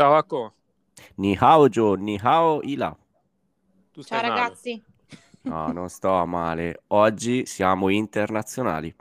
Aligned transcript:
Ciao 0.00 0.14
Acco. 0.14 0.54
Ni 1.16 1.36
hao 1.38 1.68
Jo, 1.68 1.94
ni 1.94 2.16
hao 2.22 2.62
Ila. 2.62 2.96
Ciao 4.02 4.22
male. 4.22 4.28
ragazzi. 4.28 4.82
No, 5.42 5.72
non 5.72 5.90
sto 5.90 6.24
male. 6.24 6.84
Oggi 6.88 7.44
siamo 7.44 7.90
internazionali. 7.90 8.94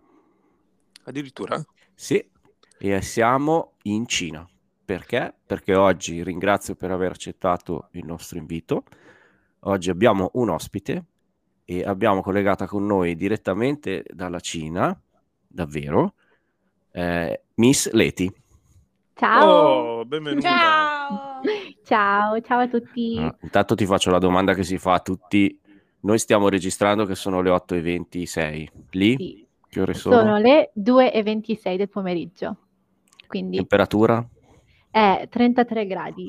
Addirittura? 1.06 1.64
Sì, 1.96 2.30
e 2.78 3.02
siamo 3.02 3.76
in 3.84 4.08
Cina. 4.08 4.46
Perché? 4.84 5.34
Perché 5.46 5.74
oggi 5.76 6.22
ringrazio 6.22 6.76
per 6.76 6.92
aver 6.92 7.12
accettato 7.12 7.88
il 7.92 8.06
nostro 8.06 8.38
invito. 8.38 8.84
Oggi 9.62 9.90
abbiamo 9.90 10.32
un 10.34 10.50
ospite 10.50 11.06
e 11.64 11.84
abbiamo 11.84 12.22
collegata 12.22 12.68
con 12.68 12.86
noi 12.86 13.16
direttamente 13.16 14.04
dalla 14.06 14.42
Cina, 14.42 15.00
davvero, 15.48 16.16
eh, 16.92 17.44
Miss 17.56 17.90
Leti. 17.92 18.30
Ciao, 19.14 20.00
Oh, 20.00 20.06
benvenuta. 20.06 20.50
Ciao. 20.50 20.89
Ciao, 21.90 22.40
ciao 22.42 22.60
a 22.60 22.68
tutti. 22.68 23.18
Ah, 23.18 23.36
intanto 23.42 23.74
ti 23.76 23.86
faccio 23.86 24.12
la 24.12 24.20
domanda 24.20 24.54
che 24.54 24.64
si 24.64 24.78
fa 24.78 24.94
a 24.94 25.00
tutti. 25.00 25.60
Noi 26.02 26.20
stiamo 26.20 26.48
registrando 26.48 27.06
che 27.06 27.16
sono 27.16 27.42
le 27.42 27.50
8.26. 27.50 28.70
Lì? 28.92 29.16
Sì, 29.18 29.46
Che 29.68 29.82
ore 29.82 29.94
sono? 29.96 30.18
sono 30.18 30.38
le 30.38 30.72
2.26 30.74 31.78
del 31.78 31.90
pomeriggio, 31.90 32.58
quindi 33.28 33.58
Temperatura? 33.58 34.26
è 34.92 35.28
33 35.30 35.86
gradi 35.88 36.28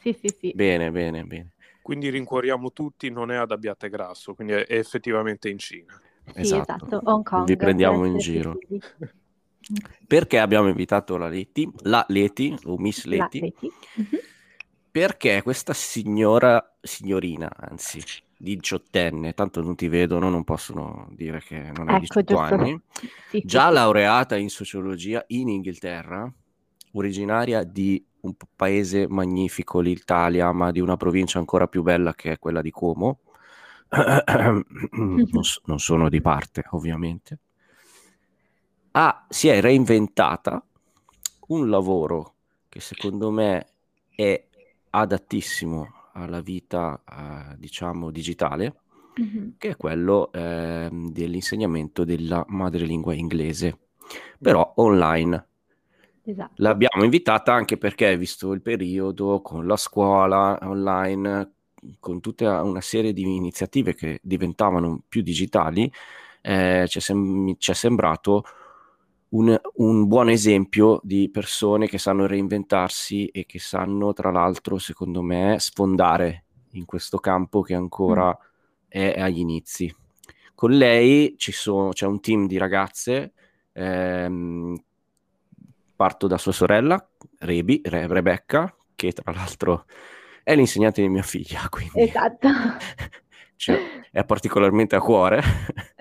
Sì, 0.01 0.13
sì, 0.13 0.27
sì. 0.39 0.51
Bene, 0.53 0.91
bene, 0.91 1.23
bene. 1.23 1.51
Quindi 1.81 2.09
rincuoriamo 2.09 2.71
tutti, 2.71 3.09
non 3.09 3.31
è 3.31 3.35
ad 3.35 3.51
Abbiategrasso, 3.51 4.33
quindi 4.35 4.53
è 4.53 4.65
effettivamente 4.69 5.49
in 5.49 5.57
Cina. 5.57 5.99
Sì, 6.25 6.41
Esatto. 6.41 6.85
esatto, 6.85 7.01
Hong 7.05 7.23
Kong. 7.23 7.45
Vi 7.45 7.55
prendiamo 7.57 8.05
in 8.05 8.17
giro. 8.17 8.57
precisi. 8.57 8.81
Perché 10.05 10.39
abbiamo 10.39 10.67
invitato 10.67 11.17
la 11.17 11.27
Leti, 11.27 11.69
la 11.83 12.05
Leti, 12.09 12.55
o 12.65 12.77
Miss 12.77 13.05
Leti? 13.05 13.39
Leti. 13.39 13.71
Mhm. 13.95 14.19
Perché 14.91 15.41
questa 15.41 15.73
signora, 15.73 16.75
signorina, 16.79 17.51
anzi, 17.55 17.99
diciottenne, 18.37 19.33
tanto 19.33 19.61
non 19.61 19.75
ti 19.75 19.87
vedono, 19.87 20.29
non 20.29 20.43
possono 20.43 21.07
dire 21.15 21.41
che 21.41 21.71
non 21.75 21.89
hai 21.89 21.95
Ecco, 21.95 22.21
18 22.21 22.37
giusto. 22.37 22.55
anni, 22.55 22.79
Sì, 23.29 23.41
già 23.43 23.69
sì. 23.69 23.73
laureata 23.73 24.37
in 24.37 24.49
sociologia 24.49 25.23
in 25.27 25.49
Inghilterra, 25.49 26.31
originaria 26.91 27.63
di 27.63 28.05
un 28.21 28.35
paese 28.55 29.07
magnifico, 29.07 29.79
l'Italia, 29.79 30.51
ma 30.51 30.71
di 30.71 30.79
una 30.79 30.95
provincia 30.95 31.39
ancora 31.39 31.67
più 31.67 31.81
bella 31.81 32.13
che 32.13 32.33
è 32.33 32.39
quella 32.39 32.61
di 32.61 32.69
Como. 32.69 33.21
non, 33.89 35.43
non 35.65 35.79
sono 35.79 36.09
di 36.09 36.21
parte, 36.21 36.63
ovviamente. 36.71 37.39
Ah, 38.95 39.25
si 39.27 39.47
è 39.47 39.59
reinventata 39.59 40.63
un 41.47 41.69
lavoro 41.69 42.33
che 42.69 42.79
secondo 42.79 43.31
me 43.31 43.65
è 44.15 44.43
adattissimo 44.91 45.91
alla 46.13 46.41
vita, 46.41 47.01
eh, 47.09 47.57
diciamo, 47.57 48.11
digitale, 48.11 48.75
Mhm. 49.15 49.55
che 49.57 49.69
è 49.69 49.75
quello 49.77 50.31
ehm, 50.31 51.11
dell'insegnamento 51.11 52.03
della 52.03 52.43
madrelingua 52.47 53.13
inglese, 53.15 53.77
però 54.39 54.73
online. 54.77 55.47
Esatto. 56.25 56.53
L'abbiamo 56.57 57.03
invitata 57.03 57.53
anche 57.53 57.77
perché, 57.77 58.15
visto 58.17 58.51
il 58.53 58.61
periodo, 58.61 59.41
con 59.41 59.65
la 59.67 59.75
scuola 59.75 60.57
online, 60.61 61.51
con 61.99 62.21
tutta 62.21 62.61
una 62.63 62.81
serie 62.81 63.11
di 63.13 63.23
iniziative 63.35 63.93
che 63.95 64.19
diventavano 64.23 65.01
più 65.07 65.21
digitali, 65.21 65.91
eh, 66.41 66.85
ci, 66.87 66.97
è 66.99 67.01
sem- 67.01 67.55
ci 67.57 67.71
è 67.71 67.73
sembrato 67.73 68.43
un, 69.33 69.59
un 69.75 70.07
buon 70.07 70.29
esempio 70.29 70.99
di 71.03 71.29
persone 71.29 71.87
che 71.87 71.97
sanno 71.97 72.25
reinventarsi 72.25 73.27
e 73.27 73.45
che 73.45 73.59
sanno, 73.59 74.13
tra 74.13 74.31
l'altro, 74.31 74.77
secondo 74.77 75.21
me, 75.21 75.57
sfondare 75.59 76.45
in 76.71 76.85
questo 76.85 77.17
campo 77.17 77.61
che 77.61 77.73
ancora 77.73 78.35
è 78.87 79.19
agli 79.19 79.39
inizi. 79.39 79.93
Con 80.53 80.71
lei 80.71 81.35
ci 81.37 81.51
sono, 81.51 81.89
c'è 81.89 82.05
un 82.05 82.19
team 82.19 82.47
di 82.47 82.57
ragazze, 82.57 83.33
ehm, 83.73 84.75
parto 85.95 86.27
da 86.27 86.37
sua 86.37 86.51
sorella, 86.51 87.05
Rebi, 87.39 87.81
Re- 87.83 88.07
Rebecca, 88.07 88.75
che 88.95 89.11
tra 89.13 89.31
l'altro 89.31 89.85
è 90.43 90.55
l'insegnante 90.55 91.01
di 91.01 91.09
mia 91.09 91.23
figlia, 91.23 91.67
quindi 91.69 92.01
Esatto. 92.01 92.47
cioè, 93.55 93.79
è 94.11 94.23
particolarmente 94.25 94.95
a 94.95 94.99
cuore, 94.99 95.41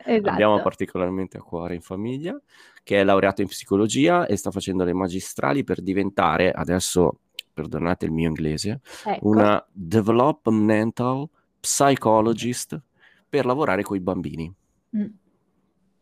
Esatto. 0.05 0.31
abbiamo 0.31 0.61
particolarmente 0.63 1.37
a 1.39 1.43
cuore 1.43 1.75
in 1.75 1.81
famiglia, 1.83 2.39
che 2.83 3.01
è 3.01 3.05
laureata 3.05 3.43
in 3.43 3.49
psicologia 3.49 4.27
e 4.27 4.37
sta 4.37 4.51
facendo 4.51 4.85
le 4.85 4.93
magistrali 4.93 5.65
per 5.65 5.81
diventare, 5.83 6.51
adesso 6.51 7.19
perdonate 7.53 8.07
il 8.07 8.13
mio 8.13 8.29
inglese, 8.29 8.81
Ecco. 9.05 9.29
una 9.29 9.65
developmental 9.71 11.29
psychologist 11.61 12.81
per 13.29 13.45
lavorare 13.47 13.83
con 13.83 13.97
i 13.97 14.01
bambini. 14.01 14.53
Mm. 14.97 15.07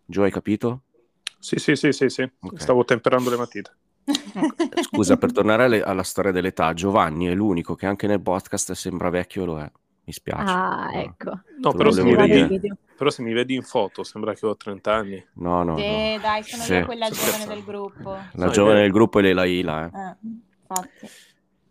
Gio, 0.07 0.23
hai 0.23 0.31
capito? 0.31 0.83
Sì, 1.39 1.59
sì, 1.59 1.75
sì, 1.77 1.93
sì, 1.93 2.09
sì. 2.09 2.23
Ok. 2.41 2.61
Stavo 2.61 2.85
temperando 2.85 3.31
le 3.31 3.37
matite. 3.37 3.75
Scusa, 4.83 5.17
per 5.17 5.33
tornare 5.33 5.65
alle- 5.65 5.83
alla 5.83 6.03
storia 6.03 6.33
dell'età, 6.33 6.73
Giovanni 6.75 7.27
è 7.27 7.35
l'unico 7.35 7.75
che 7.75 7.87
anche 7.87 8.07
nel 8.07 8.21
podcast 8.21 8.73
sembra 8.73 9.11
vecchio, 9.11 9.45
lo 9.45 9.59
è. 9.61 9.71
Mi 10.05 10.13
spiace. 10.13 10.43
Ah, 10.53 10.91
No. 10.93 11.01
ecco. 11.01 11.41
No, 11.61 11.73
però 11.73 11.91
se, 11.91 12.03
volevo 12.03 12.25
dire. 12.25 12.77
Però 13.01 13.09
se 13.09 13.23
mi 13.23 13.33
vedi 13.33 13.55
in 13.55 13.63
foto 13.63 14.03
sembra 14.03 14.35
che 14.35 14.45
ho 14.45 14.55
30 14.55 14.93
anni. 14.93 15.27
No, 15.37 15.63
no, 15.63 15.73
no. 15.73 15.79
Sì, 15.79 16.19
dai, 16.21 16.43
sono 16.43 16.63
Sì. 16.65 16.75
io 16.75 16.85
quella 16.85 17.09
giovane 17.09 17.47
del 17.47 17.65
gruppo. 17.65 18.11
La 18.11 18.45
No, 18.45 18.51
giovane 18.51 18.83
del 18.83 18.91
gruppo 18.91 19.21
è 19.21 19.23
Leila 19.23 19.45
Ila. 19.47 19.87
eh. 19.87 19.99
Eh, 19.99 20.17
infatti. 20.61 21.09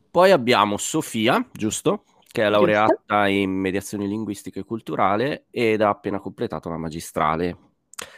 Poi 0.09 0.31
abbiamo 0.31 0.77
Sofia, 0.77 1.47
giusto? 1.51 2.03
Che 2.31 2.41
è 2.41 2.45
Giusto. 2.45 2.49
laureata 2.49 3.27
in 3.27 3.51
mediazione 3.51 4.07
linguistica 4.07 4.59
e 4.59 4.63
culturale 4.63 5.45
ed 5.51 5.81
ha 5.81 5.89
appena 5.89 6.19
completato 6.19 6.67
la 6.69 6.77
magistrale. 6.77 7.57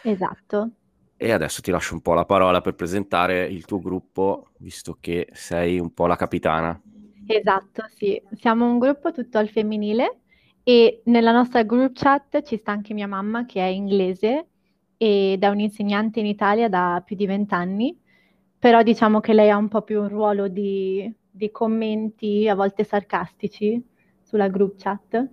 Esatto. 0.04 0.70
E 1.18 1.32
adesso 1.34 1.60
ti 1.60 1.70
lascio 1.70 1.94
un 1.94 2.02
po' 2.02 2.14
la 2.14 2.24
parola 2.24 2.62
per 2.62 2.76
presentare 2.76 3.44
il 3.46 3.66
tuo 3.66 3.82
gruppo, 3.82 4.52
visto 4.60 4.98
che 5.02 5.28
sei 5.34 5.80
un 5.80 5.94
po' 5.94 6.08
la 6.08 6.16
capitana. 6.16 6.82
Esatto, 7.28 7.84
sì. 7.94 8.22
Siamo 8.40 8.66
un 8.72 8.80
gruppo 8.80 9.12
tutto 9.12 9.38
al 9.38 9.50
femminile 9.50 10.22
e 10.64 11.02
nella 11.06 11.32
nostra 11.32 11.64
group 11.64 11.94
chat 11.94 12.42
ci 12.44 12.58
sta 12.58 12.72
anche 12.72 12.94
mia 12.94 13.08
mamma 13.08 13.46
che 13.46 13.62
è 13.62 13.68
inglese 13.68 14.48
ed 14.98 15.44
è 15.44 15.48
un'insegnante 15.48 16.20
in 16.20 16.28
Italia 16.28 16.70
da 16.70 17.02
più 17.06 17.16
di 17.16 17.26
vent'anni, 17.26 18.00
però 18.60 18.84
diciamo 18.84 19.20
che 19.20 19.34
lei 19.34 19.50
ha 19.50 19.58
un 19.58 19.68
po' 19.68 19.82
più 19.82 20.02
un 20.02 20.10
ruolo 20.10 20.48
di, 20.48 21.12
di 21.30 21.50
commenti, 21.52 22.48
a 22.48 22.56
volte 22.56 22.84
sarcastici, 22.84 23.84
sulla 24.22 24.48
group 24.48 24.76
chat. 24.78 25.28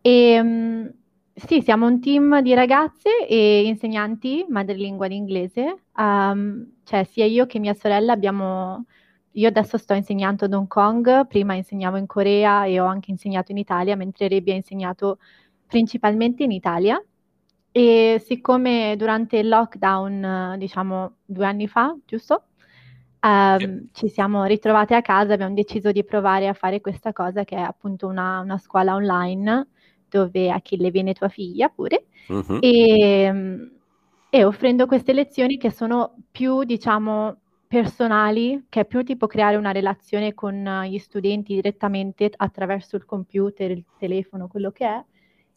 E 0.00 0.42
mm, 0.42 0.86
sì, 1.34 1.60
siamo 1.62 1.86
un 1.86 2.00
team 2.00 2.40
di 2.40 2.54
ragazze 2.54 3.26
e 3.28 3.66
insegnanti 3.66 4.46
madrelingua 4.48 5.08
di 5.08 5.16
inglese, 5.16 5.84
Um, 5.96 6.72
cioè 6.82 7.04
sia 7.04 7.24
io 7.24 7.46
che 7.46 7.60
mia 7.60 7.74
sorella 7.74 8.12
abbiamo 8.12 8.86
io 9.34 9.48
adesso 9.48 9.78
sto 9.78 9.94
insegnando 9.94 10.44
ad 10.46 10.52
Hong 10.54 10.68
Kong, 10.68 11.26
prima 11.26 11.54
insegnavo 11.54 11.96
in 11.96 12.06
Corea 12.06 12.64
e 12.66 12.80
ho 12.80 12.86
anche 12.86 13.10
insegnato 13.10 13.52
in 13.52 13.58
Italia, 13.58 13.96
mentre 13.96 14.28
Rebi 14.28 14.50
ha 14.52 14.54
insegnato 14.54 15.18
principalmente 15.66 16.42
in 16.44 16.52
Italia. 16.52 17.02
E 17.76 18.22
siccome 18.24 18.94
durante 18.96 19.38
il 19.38 19.48
lockdown, 19.48 20.54
diciamo 20.58 21.16
due 21.24 21.46
anni 21.46 21.66
fa, 21.68 21.96
giusto? 22.06 22.44
Ehm, 23.20 23.88
ci 23.92 24.08
siamo 24.08 24.44
ritrovate 24.44 24.94
a 24.94 25.02
casa, 25.02 25.32
abbiamo 25.34 25.54
deciso 25.54 25.90
di 25.92 26.04
provare 26.04 26.46
a 26.48 26.52
fare 26.52 26.80
questa 26.80 27.12
cosa 27.12 27.44
che 27.44 27.56
è 27.56 27.60
appunto 27.60 28.06
una, 28.06 28.40
una 28.40 28.58
scuola 28.58 28.94
online 28.94 29.68
dove 30.08 30.50
Achille 30.50 30.90
viene 30.90 31.14
tua 31.14 31.28
figlia 31.28 31.68
pure 31.68 32.06
Mhm. 32.28 32.58
e, 32.60 33.70
e 34.28 34.44
offrendo 34.44 34.86
queste 34.86 35.12
lezioni 35.12 35.56
che 35.58 35.70
sono 35.70 36.16
più, 36.30 36.64
diciamo, 36.64 37.40
personali, 37.74 38.66
che 38.68 38.80
è 38.80 38.84
più 38.84 39.02
tipo 39.02 39.26
creare 39.26 39.56
una 39.56 39.72
relazione 39.72 40.32
con 40.32 40.54
eh, 40.64 40.88
gli 40.88 40.98
studenti 40.98 41.54
direttamente 41.54 42.30
attraverso 42.36 42.94
il 42.94 43.04
computer, 43.04 43.68
il 43.72 43.84
telefono, 43.98 44.46
quello 44.46 44.70
che 44.70 44.86
è, 44.86 45.04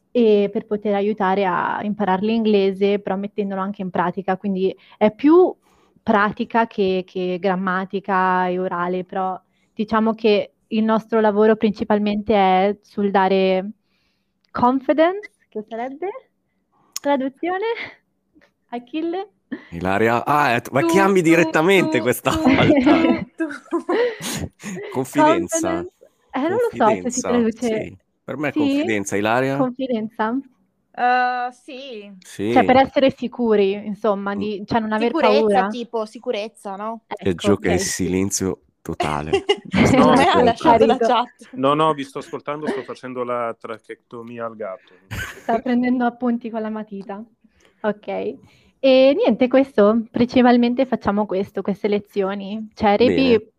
e 0.10 0.50
per 0.52 0.66
poter 0.66 0.96
aiutare 0.96 1.46
a 1.46 1.80
imparare 1.84 2.25
l'inglese, 2.25 2.98
però 3.00 3.16
mettendolo 3.18 3.62
anche 3.62 3.84
in 3.84 3.92
pratica. 3.92 4.36
Quindi 4.36 4.75
è 4.98 5.14
più 5.14 5.56
pratica 6.02 6.66
che, 6.66 7.04
che 7.06 7.38
grammatica 7.40 8.48
e 8.48 8.58
orale, 8.58 9.04
però 9.04 9.40
diciamo 9.74 10.16
che 10.16 10.54
il 10.69 10.84
nostro 10.84 11.19
lavoro 11.19 11.56
principalmente 11.56 12.34
è 12.34 12.78
sul 12.81 13.12
dare 13.12 13.74
confidence, 14.50 15.34
che 15.50 15.64
sarebbe 15.69 16.10
traduzione? 17.00 17.66
Achille? 18.69 19.37
Ilaria, 19.71 20.25
ah, 20.25 20.51
eh, 20.51 20.62
ma 20.71 20.81
Tu, 20.81 20.88
chiami 20.88 21.21
tu, 21.21 21.27
direttamente 21.27 21.98
tu, 21.98 22.04
questa 22.04 22.31
volta. 22.31 23.25
Confidenza. 24.94 25.69
Confidence. 25.69 25.92
Eh, 26.31 26.39
non 26.39 26.51
lo 26.51 26.69
so 26.75 27.01
se 27.01 27.09
si 27.09 27.21
traduce. 27.21 27.68
sì. 27.83 27.98
Per 28.24 28.38
me 28.38 28.50
è 28.50 28.51
Sì? 28.51 28.59
confidenza, 28.59 29.15
Ilaria. 29.15 29.57
Confidenza? 29.57 30.30
Uh, 30.30 31.51
sì. 31.51 32.12
Sì, 32.19 32.51
Cioè, 32.54 32.65
per 32.65 32.77
essere 32.77 33.12
sicuri, 33.12 33.74
insomma, 33.74 34.36
di, 34.36 34.63
cioè 34.65 34.80
non 34.80 34.92
aver 34.92 35.07
Sicurezza, 35.07 35.38
paura. 35.39 35.68
tipo, 35.68 36.06
sicurezza, 36.06 36.75
no? 36.75 37.01
che 37.07 37.30
Ecco, 37.30 37.48
è 37.48 37.51
ok, 37.51 37.65
il 37.65 37.80
silenzio 37.80 38.62
totale. 38.81 39.44
No, 39.98 40.12
ha 40.15 40.42
lasciato 40.44 40.86
la 40.86 40.98
chat. 40.98 41.50
No, 41.51 41.74
no, 41.74 41.94
vi 41.94 42.04
sto 42.04 42.19
ascoltando, 42.19 42.68
sto 42.68 42.81
facendo 42.83 43.24
la 43.24 43.56
trachectomia 43.59 44.45
al 44.45 44.56
gatto. 44.56 44.94
Sta 45.42 45.59
prendendo 45.59 46.06
appunti 46.06 46.50
con 46.50 46.62
la 46.62 46.69
matita. 46.69 47.21
Ok. 47.81 48.36
E 48.80 49.16
niente, 49.18 49.48
questo, 49.48 50.04
principalmente 50.12 50.86
facciamo 50.86 51.26
questo, 51.26 51.62
queste 51.62 51.88
lezioni. 51.88 52.70
Cioè, 52.74 52.96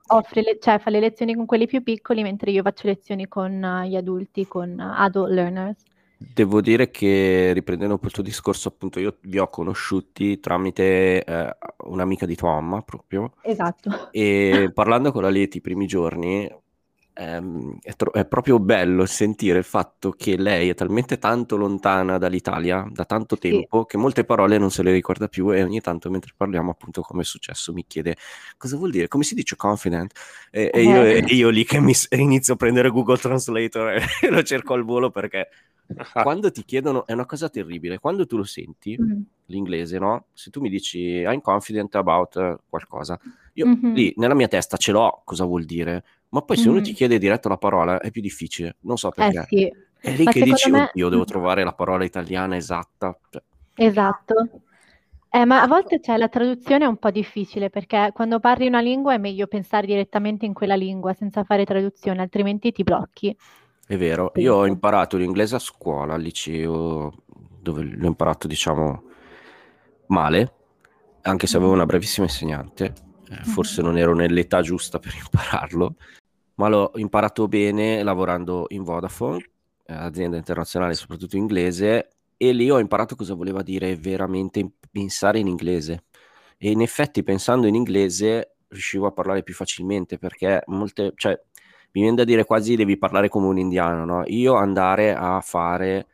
offre 0.08 0.42
le- 0.42 0.58
cioè, 0.60 0.78
fa 0.78 0.90
le 0.90 1.00
lezioni 1.00 1.34
con 1.34 1.46
quelli 1.46 1.66
più 1.66 1.82
piccoli, 1.82 2.22
mentre 2.22 2.50
io 2.50 2.62
faccio 2.62 2.86
lezioni 2.86 3.26
con 3.28 3.62
eh, 3.62 3.88
gli 3.88 3.96
adulti, 3.96 4.46
con 4.46 4.78
eh, 4.78 4.92
adult 4.96 5.30
learners. 5.30 5.82
Devo 6.20 6.60
dire 6.60 6.90
che 6.90 7.52
riprendendo 7.52 7.94
un 7.94 8.00
po' 8.00 8.06
il 8.06 8.12
tuo 8.12 8.22
discorso, 8.24 8.68
appunto, 8.68 8.98
io 8.98 9.18
vi 9.22 9.38
ho 9.38 9.46
conosciuti 9.48 10.40
tramite 10.40 11.24
eh, 11.24 11.56
un'amica 11.84 12.26
di 12.26 12.34
tua 12.34 12.54
mamma 12.54 12.82
proprio. 12.82 13.34
Esatto. 13.42 14.08
E 14.10 14.70
parlando 14.74 15.12
con 15.12 15.22
la 15.22 15.30
Leti 15.30 15.58
i 15.58 15.60
primi 15.60 15.86
giorni, 15.86 16.50
ehm, 17.18 17.78
è, 17.82 17.94
tro- 17.94 18.12
è 18.12 18.26
proprio 18.26 18.60
bello 18.60 19.04
sentire 19.06 19.58
il 19.58 19.64
fatto 19.64 20.12
che 20.12 20.36
lei 20.36 20.68
è 20.68 20.74
talmente 20.74 21.18
tanto 21.18 21.56
lontana 21.56 22.16
dall'Italia 22.18 22.86
da 22.90 23.04
tanto 23.04 23.36
Sì. 23.40 23.42
tempo 23.50 23.84
che 23.86 23.96
molte 23.96 24.24
parole 24.24 24.58
non 24.58 24.70
se 24.70 24.82
le 24.82 24.92
ricorda 24.92 25.28
più 25.28 25.52
e 25.52 25.62
ogni 25.62 25.80
tanto 25.80 26.10
mentre 26.10 26.32
parliamo, 26.36 26.70
appunto, 26.70 27.02
come 27.02 27.22
è 27.22 27.24
successo, 27.24 27.72
mi 27.72 27.84
chiede 27.86 28.16
cosa 28.56 28.76
vuol 28.76 28.90
dire, 28.90 29.08
come 29.08 29.24
si 29.24 29.34
dice 29.34 29.56
confident? 29.56 30.12
E, 30.50 30.70
e 30.72 30.82
io, 30.82 31.02
e 31.02 31.24
io 31.34 31.48
lì 31.50 31.64
che 31.64 31.80
mi 31.80 31.92
inizio 32.10 32.54
a 32.54 32.56
prendere 32.56 32.90
Google 32.90 33.18
Translator 33.18 33.90
e 33.96 34.00
lo 34.30 34.42
cerco 34.42 34.74
al 34.74 34.84
volo 34.84 35.10
perché 35.10 35.48
quando 36.22 36.50
ti 36.50 36.64
chiedono 36.64 37.06
è 37.06 37.12
una 37.12 37.26
cosa 37.26 37.48
terribile, 37.48 37.98
quando 37.98 38.26
tu 38.26 38.36
lo 38.36 38.44
senti 38.44 38.96
Mm. 39.00 39.20
l'inglese, 39.46 39.98
no? 39.98 40.26
Se 40.34 40.50
tu 40.50 40.60
mi 40.60 40.68
dici 40.68 40.98
I'm 41.20 41.40
confident 41.40 41.94
about 41.94 42.36
eh, 42.36 42.56
qualcosa, 42.68 43.18
io 43.54 43.66
Mhm. 43.66 43.92
lì 43.94 44.12
nella 44.16 44.34
mia 44.34 44.48
testa 44.48 44.76
ce 44.76 44.92
l'ho 44.92 45.22
cosa 45.24 45.44
vuol 45.44 45.64
dire, 45.64 46.04
ma 46.30 46.42
poi 46.42 46.56
se 46.56 46.68
uno 46.68 46.80
ti 46.80 46.92
chiede 46.92 47.18
diretto 47.18 47.48
la 47.48 47.56
parola 47.58 48.00
è 48.00 48.10
più 48.10 48.20
difficile, 48.22 48.76
non 48.80 48.96
so 48.98 49.12
Eh 49.16 49.32
perché. 49.32 49.46
sì, 49.46 49.70
È 50.00 50.10
lì 50.12 50.26
Ma 50.26 50.30
che 50.30 50.42
dici, 50.42 50.70
me- 50.70 50.92
oddio, 50.92 51.08
devo 51.08 51.24
trovare 51.24 51.64
la 51.64 51.74
parola 51.74 52.04
italiana 52.04 52.56
esatta. 52.56 53.18
Cioè, 53.30 53.42
esatto. 53.74 54.34
Eh, 55.30 55.44
ma 55.44 55.62
a 55.62 55.66
volte 55.66 56.00
c'è 56.00 56.16
la 56.16 56.28
traduzione 56.28 56.84
è 56.84 56.88
un 56.88 56.96
po' 56.98 57.10
difficile 57.10 57.70
perché 57.70 58.10
quando 58.14 58.40
parli 58.40 58.66
una 58.66 58.80
lingua 58.80 59.14
è 59.14 59.18
meglio 59.18 59.46
pensare 59.46 59.86
direttamente 59.86 60.46
in 60.46 60.54
quella 60.54 60.74
lingua 60.76 61.12
senza 61.14 61.44
fare 61.44 61.64
traduzione, 61.66 62.22
altrimenti 62.22 62.72
ti 62.72 62.82
blocchi. 62.82 63.36
È 63.86 63.96
vero, 63.96 64.32
io 64.36 64.54
ho 64.54 64.66
imparato 64.66 65.16
l'inglese 65.16 65.56
a 65.56 65.58
scuola, 65.58 66.14
al 66.14 66.20
liceo, 66.20 67.12
dove 67.60 67.82
l'ho 67.82 68.06
imparato, 68.06 68.46
diciamo, 68.46 69.02
male, 70.06 70.52
anche 71.22 71.46
se 71.46 71.56
avevo 71.56 71.72
una 71.72 71.86
bravissima 71.86 72.26
insegnante, 72.26 72.92
eh, 73.30 73.44
forse 73.44 73.82
non 73.82 73.96
ero 73.98 74.14
nell'età 74.14 74.60
giusta 74.62 74.98
per 74.98 75.14
impararlo, 75.22 75.94
ma 76.54 76.68
l'ho 76.68 76.92
imparato 76.96 77.46
bene 77.48 78.02
lavorando 78.02 78.66
in 78.68 78.82
Vodafone, 78.82 79.38
eh, 79.86 79.94
azienda 79.94 80.36
internazionale, 80.36 80.94
soprattutto 80.94 81.36
inglese, 81.36 82.10
e 82.36 82.52
lì 82.52 82.70
ho 82.70 82.78
imparato 82.78 83.14
cosa 83.16 83.34
voleva 83.34 83.62
dire 83.62 83.96
veramente 83.96 84.68
pensare 84.90 85.38
in 85.38 85.46
inglese. 85.46 86.04
E 86.56 86.70
in 86.70 86.80
effetti, 86.80 87.22
pensando 87.22 87.66
in 87.66 87.74
inglese, 87.74 88.56
riuscivo 88.68 89.06
a 89.06 89.12
parlare 89.12 89.42
più 89.42 89.54
facilmente 89.54 90.18
perché 90.18 90.62
molte, 90.66 91.12
cioè, 91.16 91.38
mi 91.92 92.02
viene 92.02 92.16
da 92.16 92.24
dire 92.24 92.44
quasi 92.44 92.76
devi 92.76 92.98
parlare 92.98 93.28
come 93.28 93.46
un 93.46 93.58
indiano, 93.58 94.04
no? 94.04 94.22
Io 94.26 94.54
andare 94.54 95.14
a 95.14 95.40
fare 95.40 96.06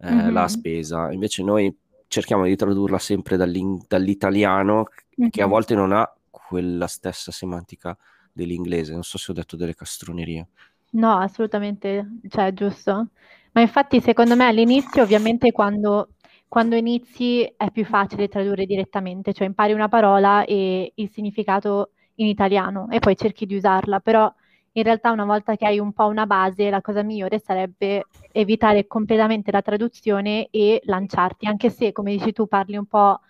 eh, 0.00 0.14
Mhm. 0.14 0.32
la 0.32 0.46
spesa, 0.48 1.10
invece 1.12 1.42
noi 1.42 1.76
cerchiamo 2.06 2.44
di 2.44 2.54
tradurla 2.56 2.98
sempre 2.98 3.36
dall'italiano 3.36 4.84
che 5.30 5.42
a 5.42 5.44
Mhm. 5.44 5.50
volte 5.50 5.74
non 5.74 5.92
ha 5.92 6.10
quella 6.48 6.86
stessa 6.86 7.30
semantica 7.30 7.96
dell'inglese. 8.32 8.92
Non 8.92 9.02
so 9.02 9.18
se 9.18 9.30
ho 9.30 9.34
detto 9.34 9.56
delle 9.56 9.74
castronerie. 9.74 10.48
No, 10.92 11.18
assolutamente, 11.18 12.18
cioè, 12.28 12.52
giusto. 12.54 13.08
Ma 13.52 13.60
infatti, 13.60 14.00
secondo 14.00 14.34
me, 14.36 14.46
all'inizio, 14.46 15.02
ovviamente, 15.02 15.52
quando, 15.52 16.10
quando 16.48 16.76
inizi 16.76 17.42
è 17.42 17.70
più 17.70 17.84
facile 17.84 18.28
tradurre 18.28 18.64
direttamente, 18.64 19.34
cioè 19.34 19.46
impari 19.46 19.72
una 19.74 19.88
parola 19.88 20.44
e 20.44 20.92
il 20.94 21.10
significato 21.10 21.90
in 22.16 22.26
italiano 22.26 22.88
e 22.90 23.00
poi 23.00 23.16
cerchi 23.16 23.44
di 23.46 23.56
usarla, 23.56 24.00
però 24.00 24.32
in 24.72 24.82
realtà 24.82 25.10
una 25.10 25.24
volta 25.24 25.56
che 25.56 25.66
hai 25.66 25.78
un 25.78 25.92
po' 25.92 26.06
una 26.06 26.26
base, 26.26 26.70
la 26.70 26.80
cosa 26.80 27.02
migliore 27.02 27.38
sarebbe 27.38 28.06
evitare 28.32 28.86
completamente 28.86 29.50
la 29.50 29.62
traduzione 29.62 30.48
e 30.50 30.80
lanciarti, 30.84 31.46
anche 31.46 31.68
se, 31.68 31.92
come 31.92 32.12
dici 32.12 32.32
tu, 32.32 32.46
parli 32.46 32.76
un 32.76 32.86
po', 32.86 33.20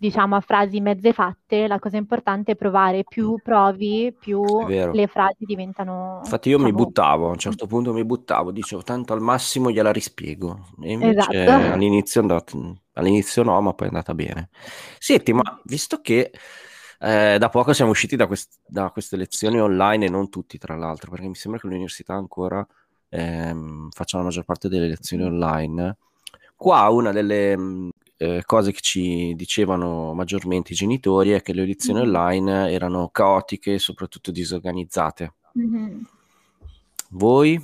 diciamo, 0.00 0.34
a 0.34 0.40
frasi 0.40 0.80
mezze 0.80 1.12
fatte, 1.12 1.66
la 1.68 1.78
cosa 1.78 1.98
importante 1.98 2.52
è 2.52 2.56
provare, 2.56 3.04
più 3.04 3.38
provi, 3.42 4.14
più 4.18 4.66
le 4.66 5.06
frasi 5.06 5.44
diventano, 5.44 6.20
Infatti 6.22 6.48
io 6.50 6.58
mi 6.58 6.64
diciamo, 6.64 6.84
buttavo, 6.84 7.26
a 7.28 7.30
un 7.30 7.38
certo 7.38 7.66
punto 7.66 7.92
mi 7.92 8.04
buttavo, 8.04 8.50
dicevo 8.50 8.82
tanto 8.82 9.12
al 9.12 9.20
massimo 9.20 9.70
gliela 9.70 9.90
rispiego. 9.90 10.68
E 10.82 10.92
invece 10.92 11.44
Esatto. 11.44 11.72
all'inizio 11.72 12.20
andata, 12.20 12.56
all'inizio 12.94 13.42
no, 13.42 13.60
ma 13.60 13.72
poi 13.74 13.86
è 13.86 13.90
andata 13.90 14.14
bene. 14.14 14.48
Senti, 14.98 15.32
ma 15.32 15.42
visto 15.64 16.00
che 16.00 16.30
eh, 17.00 17.36
da 17.38 17.48
poco 17.48 17.72
siamo 17.72 17.90
usciti 17.90 18.16
da, 18.16 18.26
quest- 18.26 18.60
da 18.66 18.90
queste 18.90 19.16
lezioni 19.16 19.60
online 19.60 20.06
e 20.06 20.10
non 20.10 20.28
tutti, 20.28 20.58
tra 20.58 20.76
l'altro, 20.76 21.10
perché 21.10 21.26
mi 21.26 21.34
sembra 21.34 21.60
che 21.60 21.66
l'università 21.66 22.14
ancora 22.14 22.66
ehm, 23.08 23.88
faccia 23.90 24.18
la 24.18 24.24
maggior 24.24 24.44
parte 24.44 24.68
delle 24.68 24.88
lezioni 24.88 25.24
online. 25.24 25.96
Qua 26.54 26.88
una 26.90 27.12
delle 27.12 27.56
eh, 28.22 28.42
cose 28.44 28.70
che 28.72 28.80
ci 28.82 29.32
dicevano 29.34 30.12
maggiormente 30.12 30.72
i 30.72 30.76
genitori 30.76 31.30
è 31.30 31.40
che 31.40 31.54
le 31.54 31.64
lezioni 31.64 32.00
Mhm. 32.00 32.06
online 32.06 32.70
erano 32.70 33.08
caotiche 33.08 33.74
e 33.74 33.78
soprattutto 33.78 34.30
disorganizzate. 34.30 35.32
Mhm. 35.52 36.04
Voi? 37.12 37.58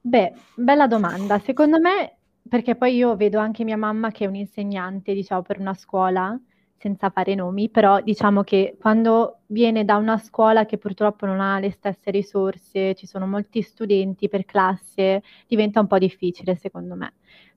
Beh, 0.00 0.32
bella 0.54 0.86
domanda. 0.86 1.38
Secondo 1.38 1.80
me, 1.80 2.16
perché 2.48 2.76
poi 2.76 2.94
io 2.96 3.16
vedo 3.16 3.38
anche 3.38 3.64
mia 3.64 3.78
mamma 3.78 4.10
che 4.10 4.24
è 4.24 4.28
un'insegnante, 4.28 5.14
diciamo, 5.14 5.40
per 5.42 5.58
una 5.58 5.74
scuola, 5.74 6.38
senza 6.78 7.08
fare 7.08 7.34
nomi, 7.34 7.70
però 7.70 8.02
diciamo 8.02 8.42
che 8.42 8.76
quando 8.78 9.38
viene 9.46 9.84
da 9.86 9.96
una 9.96 10.18
scuola 10.18 10.66
che 10.66 10.76
purtroppo 10.76 11.24
non 11.24 11.40
ha 11.40 11.58
le 11.58 11.70
stesse 11.70 12.10
risorse, 12.10 12.94
ci 12.94 13.06
sono 13.06 13.26
molti 13.26 13.62
studenti 13.62 14.28
per 14.28 14.44
classe, 14.44 15.22
diventa 15.48 15.80
un 15.80 15.86
po' 15.86 15.98
difficile, 15.98 16.54
secondo 16.56 16.94
me. 16.94 17.14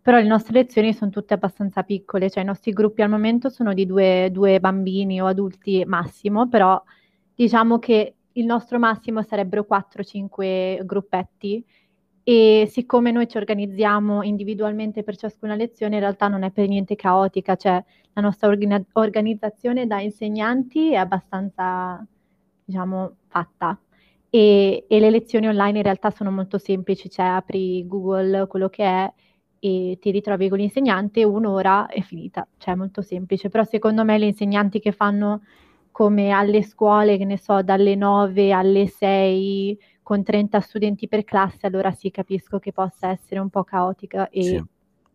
Però 0.09 0.19
le 0.19 0.27
nostre 0.27 0.53
lezioni 0.53 0.91
sono 0.91 1.11
tutte 1.11 1.35
abbastanza 1.35 1.83
piccole, 1.83 2.31
cioè 2.31 2.41
i 2.41 2.45
nostri 2.47 2.71
gruppi 2.71 3.03
al 3.03 3.11
momento 3.11 3.47
sono 3.49 3.75
di 3.75 3.85
due, 3.85 4.29
due 4.31 4.59
bambini 4.59 5.21
o 5.21 5.27
adulti 5.27 5.85
massimo, 5.85 6.47
però 6.47 6.81
diciamo 7.35 7.77
che 7.77 8.15
il 8.31 8.45
nostro 8.47 8.79
massimo 8.79 9.21
sarebbero 9.21 9.67
4-5 9.69 10.83
gruppetti 10.83 11.63
e 12.23 12.67
siccome 12.71 13.11
noi 13.11 13.27
ci 13.27 13.37
organizziamo 13.37 14.23
individualmente 14.23 15.03
per 15.03 15.15
ciascuna 15.15 15.53
lezione, 15.53 15.93
in 15.93 16.01
realtà 16.01 16.27
non 16.27 16.41
è 16.41 16.49
per 16.49 16.67
niente 16.67 16.95
caotica, 16.95 17.55
cioè 17.55 17.83
la 18.13 18.21
nostra 18.23 18.47
organi- 18.47 18.87
organizzazione 18.93 19.85
da 19.85 20.01
insegnanti 20.01 20.91
è 20.91 20.95
abbastanza, 20.95 22.03
diciamo, 22.65 23.17
fatta. 23.27 23.79
E, 24.31 24.85
e 24.87 24.99
le 24.99 25.11
lezioni 25.11 25.47
online 25.47 25.77
in 25.77 25.83
realtà 25.83 26.09
sono 26.09 26.31
molto 26.31 26.57
semplici, 26.57 27.11
cioè 27.11 27.27
apri 27.27 27.85
Google, 27.85 28.47
quello 28.47 28.69
che 28.69 28.83
è, 28.83 29.13
e 29.59 29.97
ti 30.01 30.11
ritrovi 30.11 30.49
con 30.49 30.57
l'insegnante, 30.57 31.23
un'ora 31.23 31.87
è 31.87 32.01
finita, 32.01 32.47
cioè 32.57 32.73
è 32.73 32.77
molto 32.77 33.01
semplice. 33.01 33.49
Però 33.49 33.63
secondo 33.63 34.03
me 34.03 34.17
le 34.17 34.25
insegnanti 34.27 34.79
che 34.79 34.91
fanno 34.91 35.41
come 35.91 36.31
alle 36.31 36.63
scuole, 36.63 37.17
che 37.17 37.25
ne 37.25 37.37
so, 37.37 37.61
dalle 37.61 37.95
9 37.95 38.51
alle 38.51 38.87
6 38.87 39.77
con 40.01 40.23
30 40.23 40.59
studenti 40.61 41.07
per 41.07 41.23
classe, 41.23 41.67
allora 41.67 41.91
sì 41.91 42.09
capisco 42.11 42.59
che 42.59 42.71
possa 42.71 43.09
essere 43.09 43.39
un 43.39 43.49
po' 43.49 43.63
caotica 43.63 44.29
e 44.29 44.41
Sì. 44.43 44.63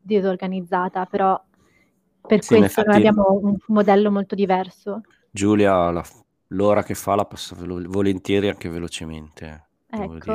disorganizzata, 0.01 1.07
però 1.07 1.41
per 2.27 2.41
Sì, 2.43 2.57
questo 2.57 2.83
noi 2.85 2.97
abbiamo 2.97 3.33
un 3.43 3.57
modello 3.69 4.11
molto 4.11 4.35
diverso. 4.35 5.01
Giulia, 5.31 5.91
la- 5.91 6.05
l'ora 6.49 6.83
che 6.83 6.95
fa 6.95 7.15
la 7.15 7.25
passa 7.27 7.55
velo- 7.57 7.83
volentieri 7.89 8.49
anche 8.49 8.69
velocemente. 8.69 9.69
devo 9.91 10.15
Ecco. 10.15 10.33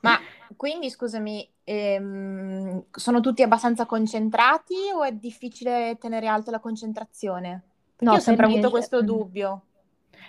Ma 0.00 0.18
quindi 0.56 0.90
scusami, 0.90 1.48
ehm, 1.66 2.84
sono 2.90 3.20
tutti 3.20 3.42
abbastanza 3.42 3.86
concentrati 3.86 4.74
o 4.94 5.02
è 5.04 5.12
difficile 5.12 5.96
tenere 6.00 6.26
alta 6.28 6.50
la 6.52 6.60
concentrazione? 6.60 7.62
Perché 7.96 8.04
No, 8.08 8.16
io 8.16 8.20
ho 8.20 8.22
sempre 8.22 8.46
avuto 8.46 8.70
questo 8.70 9.02
Mm. 9.02 9.04
dubbio. 9.04 9.62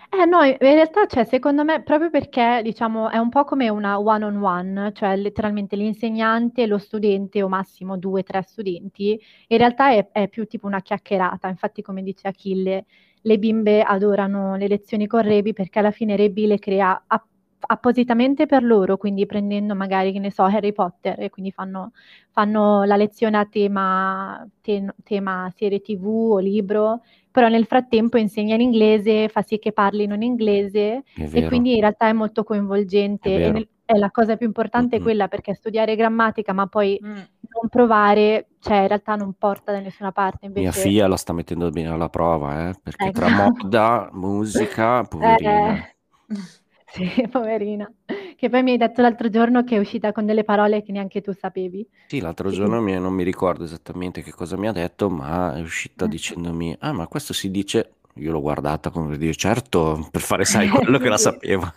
Eh 0.09 0.25
no, 0.25 0.41
in 0.43 0.57
realtà, 0.59 1.05
cioè, 1.05 1.25
secondo 1.25 1.63
me, 1.63 1.81
proprio 1.83 2.09
perché, 2.09 2.61
diciamo, 2.63 3.09
è 3.09 3.17
un 3.17 3.29
po' 3.29 3.43
come 3.43 3.69
una 3.69 3.99
one-on-one, 3.99 4.91
cioè 4.93 5.15
letteralmente 5.17 5.75
l'insegnante 5.75 6.63
e 6.63 6.65
lo 6.67 6.77
studente, 6.77 7.41
o 7.43 7.47
massimo 7.49 7.97
due, 7.97 8.23
tre 8.23 8.41
studenti, 8.41 9.19
in 9.47 9.57
realtà 9.57 9.91
è, 9.91 10.09
è 10.11 10.27
più 10.29 10.45
tipo 10.47 10.65
una 10.67 10.81
chiacchierata. 10.81 11.47
Infatti, 11.49 11.81
come 11.81 12.03
dice 12.03 12.27
Achille, 12.29 12.85
le 13.21 13.37
bimbe 13.39 13.81
adorano 13.81 14.55
le 14.55 14.67
lezioni 14.67 15.07
con 15.07 15.21
Rebi 15.21 15.53
perché 15.53 15.79
alla 15.79 15.91
fine 15.91 16.15
Rebi 16.15 16.47
le 16.47 16.59
crea 16.59 17.03
a- 17.07 17.25
appositamente 17.59 18.45
per 18.45 18.63
loro, 18.63 18.97
quindi 18.97 19.25
prendendo 19.25 19.75
magari, 19.75 20.11
che 20.11 20.19
ne 20.19 20.31
so, 20.31 20.43
Harry 20.43 20.73
Potter 20.73 21.19
e 21.19 21.29
quindi 21.29 21.51
fanno, 21.51 21.91
fanno 22.31 22.83
la 22.83 22.95
lezione 22.95 23.37
a 23.37 23.45
tema, 23.45 24.47
te, 24.61 24.85
tema 25.03 25.51
serie 25.55 25.81
tv 25.81 26.05
o 26.05 26.37
libro, 26.39 27.01
però 27.31 27.49
nel 27.49 27.65
frattempo 27.65 28.17
insegna 28.17 28.55
in 28.55 28.61
inglese, 28.61 29.27
fa 29.29 29.41
sì 29.41 29.59
che 29.59 29.71
parlino 29.71 30.15
in 30.15 30.23
inglese 30.23 31.03
e 31.15 31.47
quindi 31.47 31.75
in 31.75 31.81
realtà 31.81 32.07
è 32.07 32.13
molto 32.13 32.43
coinvolgente. 32.43 33.43
È, 33.43 33.51
nel, 33.51 33.67
è 33.85 33.95
la 33.97 34.11
cosa 34.11 34.35
più 34.35 34.45
importante 34.45 34.95
mm-hmm. 34.95 35.05
quella 35.05 35.27
perché 35.27 35.53
studiare 35.53 35.95
grammatica 35.95 36.51
ma 36.51 36.67
poi 36.67 36.99
mm. 37.01 37.13
non 37.13 37.69
provare, 37.69 38.47
cioè 38.59 38.81
in 38.81 38.87
realtà 38.87 39.15
non 39.15 39.33
porta 39.37 39.71
da 39.71 39.79
nessuna 39.79 40.11
parte. 40.11 40.47
Invece... 40.47 40.61
Mia 40.65 40.71
figlia 40.71 41.07
la 41.07 41.15
sta 41.15 41.31
mettendo 41.31 41.69
bene 41.69 41.89
alla 41.89 42.09
prova, 42.09 42.69
eh, 42.69 42.73
perché 42.81 43.05
ecco. 43.05 43.19
tra 43.19 43.29
moda, 43.29 44.09
musica, 44.13 45.03
poverina. 45.03 45.75
Eh. 45.75 45.95
Sì, 46.89 47.05
poverina. 47.29 47.91
Che 48.35 48.49
poi 48.49 48.63
mi 48.63 48.71
hai 48.71 48.77
detto 48.77 49.01
l'altro 49.01 49.29
giorno 49.29 49.63
che 49.63 49.75
è 49.75 49.79
uscita 49.79 50.11
con 50.11 50.25
delle 50.25 50.43
parole 50.43 50.83
che 50.83 50.91
neanche 50.91 51.21
tu 51.21 51.33
sapevi. 51.33 51.87
Sì, 52.07 52.19
l'altro 52.19 52.49
giorno 52.49 52.81
mi, 52.81 52.97
non 52.97 53.13
mi 53.13 53.23
ricordo 53.23 53.63
esattamente 53.63 54.21
che 54.21 54.31
cosa 54.31 54.57
mi 54.57 54.67
ha 54.67 54.71
detto, 54.71 55.09
ma 55.09 55.55
è 55.55 55.61
uscita 55.61 56.05
eh. 56.05 56.07
dicendomi, 56.07 56.75
ah, 56.79 56.93
ma 56.93 57.07
questo 57.07 57.33
si 57.33 57.51
dice... 57.51 57.91
Io 58.17 58.31
l'ho 58.31 58.41
guardata 58.41 58.89
come 58.89 59.09
per 59.09 59.17
dire, 59.17 59.35
certo, 59.35 60.07
per 60.09 60.21
fare 60.21 60.43
sai 60.45 60.67
quello 60.69 60.97
che 60.97 61.07
la 61.07 61.17
sapeva. 61.17 61.71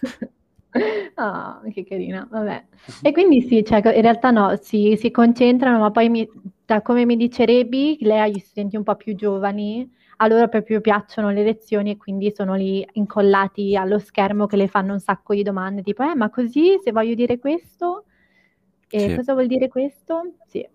Ah, 1.16 1.60
che 1.70 1.84
carina, 1.84 2.26
vabbè. 2.30 2.64
E 3.02 3.12
quindi 3.12 3.42
sì, 3.42 3.62
cioè, 3.62 3.82
in 3.94 4.00
realtà 4.00 4.30
no, 4.30 4.56
si, 4.62 4.96
si 4.98 5.10
concentrano, 5.10 5.78
ma 5.80 5.90
poi 5.90 6.08
mi, 6.08 6.26
da 6.64 6.80
come 6.80 7.04
mi 7.04 7.16
dice 7.16 7.44
Rebi, 7.44 7.98
lei 8.00 8.20
ha 8.20 8.26
gli 8.26 8.38
studenti 8.38 8.76
un 8.76 8.84
po' 8.84 8.94
più 8.94 9.14
giovani, 9.14 9.86
a 10.22 10.26
loro 10.26 10.48
proprio 10.48 10.80
piacciono 10.80 11.30
le 11.30 11.42
lezioni 11.42 11.92
e 11.92 11.96
quindi 11.96 12.32
sono 12.34 12.54
lì 12.54 12.86
incollati 12.92 13.74
allo 13.74 13.98
schermo 13.98 14.46
che 14.46 14.56
le 14.56 14.68
fanno 14.68 14.92
un 14.92 15.00
sacco 15.00 15.34
di 15.34 15.42
domande, 15.42 15.82
tipo, 15.82 16.02
eh, 16.02 16.14
ma 16.14 16.28
così 16.28 16.78
se 16.82 16.92
voglio 16.92 17.14
dire 17.14 17.38
questo? 17.38 18.04
E 18.88 19.08
sì. 19.08 19.14
cosa 19.14 19.32
vuol 19.32 19.46
dire 19.46 19.68
questo? 19.68 20.34
Sì. 20.46 20.66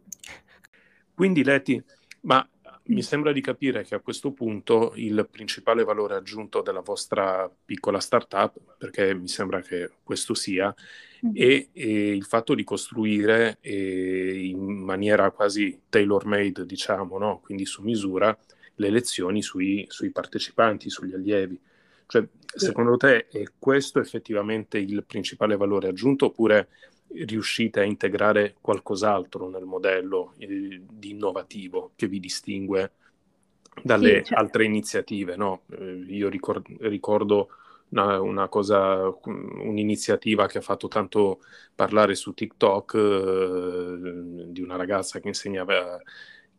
Quindi 1.13 1.43
Leti, 1.43 1.81
ma 2.21 2.47
mi 2.87 3.03
sembra 3.03 3.31
di 3.31 3.41
capire 3.41 3.83
che 3.83 3.95
a 3.95 3.99
questo 3.99 4.31
punto 4.31 4.93
il 4.95 5.27
principale 5.29 5.83
valore 5.83 6.15
aggiunto 6.15 6.61
della 6.61 6.81
vostra 6.81 7.49
piccola 7.65 7.99
startup, 7.99 8.59
perché 8.77 9.13
mi 9.13 9.27
sembra 9.27 9.61
che 9.61 9.91
questo 10.03 10.33
sia, 10.33 10.73
mm. 11.25 11.35
è, 11.35 11.67
è, 11.71 11.83
il 11.83 12.25
fatto 12.25 12.55
di 12.55 12.63
costruire 12.63 13.57
eh, 13.61 14.47
in 14.47 14.59
maniera 14.59 15.29
quasi 15.31 15.81
tailor-made, 15.87 16.65
diciamo, 16.65 17.17
no? 17.19 17.39
quindi 17.43 17.65
su 17.65 17.83
misura, 17.83 18.35
le 18.75 18.89
lezioni 18.89 19.41
sui, 19.41 19.85
sui 19.89 20.11
partecipanti, 20.11 20.89
sugli 20.89 21.13
allievi. 21.13 21.59
Cioè, 22.07 22.27
sì. 22.45 22.65
secondo 22.65 22.97
te 22.97 23.27
è 23.27 23.43
questo 23.57 23.99
effettivamente 23.99 24.77
il 24.77 25.03
principale 25.05 25.57
valore 25.57 25.87
aggiunto 25.87 26.27
oppure 26.27 26.69
riuscite 27.07 27.79
a 27.79 27.83
integrare 27.83 28.55
qualcos'altro 28.61 29.49
nel 29.49 29.65
modello 29.65 30.33
eh, 30.37 30.81
di 30.87 31.09
innovativo 31.11 31.91
che 31.95 32.07
vi 32.07 32.19
distingue 32.19 32.91
dalle 33.81 34.17
sì, 34.17 34.25
cioè... 34.25 34.37
altre 34.39 34.65
iniziative? 34.65 35.35
No? 35.35 35.63
Eh, 35.71 36.05
io 36.07 36.29
ricord- 36.29 36.65
ricordo 36.81 37.49
una, 37.89 38.19
una, 38.21 38.47
cosa, 38.47 39.13
un'iniziativa 39.23 40.47
che 40.47 40.57
ha 40.57 40.61
fatto 40.61 40.87
tanto 40.87 41.41
parlare 41.73 42.15
su 42.15 42.33
TikTok 42.33 42.93
eh, 42.95 44.45
di 44.47 44.61
una 44.61 44.75
ragazza 44.75 45.19
che 45.19 45.27
insegnava 45.27 46.01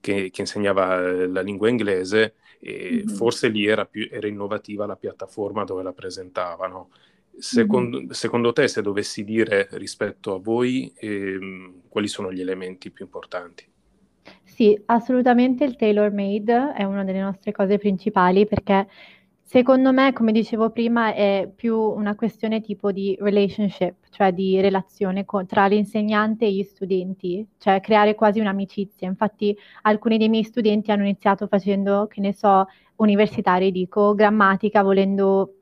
che, 0.07 0.31
che 0.31 0.41
insegnava 0.43 1.05
eh, 1.05 1.27
la 1.27 1.41
lingua 1.41 1.69
inglese 1.69 2.35
e 2.61 3.03
mm-hmm. 3.05 3.17
forse 3.17 3.49
lì 3.49 3.67
era, 3.67 3.87
più, 3.87 4.09
era, 4.09 4.29
innovativa 4.29 4.87
la 4.87 4.95
piattaforma 4.95 5.65
dove 5.65 5.83
la 5.83 5.93
presentavano. 5.93 6.91
Secondo, 7.37 7.99
mm-hmm. 7.99 8.11
secondo 8.11 8.53
te, 8.53 8.69
se 8.69 8.83
dovessi 8.83 9.25
dire 9.25 9.67
rispetto 9.73 10.35
a 10.35 10.39
voi, 10.39 10.93
ehm, 10.97 11.83
quali 11.89 12.07
sono 12.07 12.33
gli 12.33 12.41
elementi 12.41 12.93
più 12.93 13.07
importanti? 13.07 13.67
Sì, 14.45 14.81
assolutamente 14.87 15.65
il 15.65 15.75
tailor 15.75 16.13
made 16.13 16.73
è 16.75 16.85
una 16.85 17.03
delle 17.03 17.21
nostre 17.21 17.51
cose 17.51 17.77
principali 17.77 18.47
perché 18.47 18.87
Secondo 19.49 19.93
me, 19.93 20.13
come 20.13 20.33
dicevo 20.33 20.71
prima, 20.71 21.15
è 21.15 21.49
più 21.55 21.79
una 21.79 22.17
questione 22.17 22.61
tipo 22.61 22.91
di 22.91 23.17
relationship, 23.21 23.95
cioè 24.11 24.33
di 24.33 24.61
relazione 24.61 25.25
con, 25.25 25.47
tra 25.47 25.67
l'insegnante 25.69 26.47
e 26.47 26.53
gli 26.53 26.65
studenti, 26.65 27.47
cioè 27.57 27.81
creare 27.81 28.17
quasi 28.17 28.41
un'amicizia. 28.41 29.07
Infatti 29.07 29.57
alcuni 29.83 30.19
dei 30.19 30.29
miei 30.29 30.43
studenti 30.43 30.91
hanno 30.91 31.05
iniziato 31.05 31.47
facendo, 31.47 32.09
che 32.09 32.21
ne 32.21 32.35
so, 32.35 32.67
universitari, 32.97 33.71
dico, 33.71 34.15
grammatica, 34.15 34.83
volendo 34.83 35.55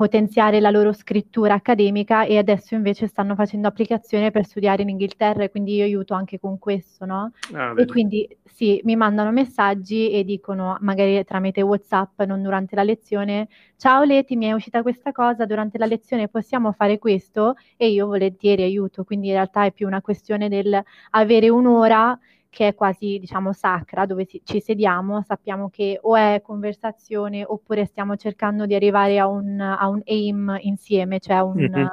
potenziare 0.00 0.60
la 0.60 0.70
loro 0.70 0.94
scrittura 0.94 1.52
accademica 1.52 2.24
e 2.24 2.38
adesso 2.38 2.74
invece 2.74 3.06
stanno 3.06 3.34
facendo 3.34 3.68
applicazione 3.68 4.30
per 4.30 4.46
studiare 4.46 4.80
in 4.80 4.88
Inghilterra 4.88 5.44
e 5.44 5.50
quindi 5.50 5.74
io 5.74 5.84
aiuto 5.84 6.14
anche 6.14 6.40
con 6.40 6.58
questo, 6.58 7.04
no? 7.04 7.32
Ah, 7.52 7.74
e 7.76 7.84
quindi 7.84 8.26
sì, 8.42 8.80
mi 8.84 8.96
mandano 8.96 9.30
messaggi 9.30 10.10
e 10.10 10.24
dicono 10.24 10.78
magari 10.80 11.22
tramite 11.24 11.60
WhatsApp, 11.60 12.18
non 12.22 12.40
durante 12.40 12.74
la 12.76 12.82
lezione, 12.82 13.48
ciao 13.76 14.02
Leti, 14.04 14.36
mi 14.36 14.46
è 14.46 14.52
uscita 14.52 14.80
questa 14.80 15.12
cosa, 15.12 15.44
durante 15.44 15.76
la 15.76 15.84
lezione 15.84 16.28
possiamo 16.28 16.72
fare 16.72 16.98
questo? 16.98 17.56
E 17.76 17.90
io 17.90 18.06
volentieri 18.06 18.62
aiuto, 18.62 19.04
quindi 19.04 19.26
in 19.26 19.34
realtà 19.34 19.66
è 19.66 19.70
più 19.70 19.86
una 19.86 20.00
questione 20.00 20.48
del 20.48 20.82
avere 21.10 21.50
un'ora 21.50 22.18
che 22.50 22.68
è 22.68 22.74
quasi, 22.74 23.18
diciamo, 23.18 23.52
sacra, 23.52 24.04
dove 24.04 24.26
si, 24.26 24.42
ci 24.44 24.60
sediamo, 24.60 25.22
sappiamo 25.22 25.70
che 25.70 25.98
o 26.02 26.16
è 26.16 26.42
conversazione 26.44 27.44
oppure 27.46 27.86
stiamo 27.86 28.16
cercando 28.16 28.66
di 28.66 28.74
arrivare 28.74 29.18
a 29.18 29.28
un, 29.28 29.60
a 29.60 29.88
un 29.88 30.02
aim 30.04 30.58
insieme, 30.60 31.20
cioè 31.20 31.40
un, 31.40 31.54
mm-hmm. 31.54 31.86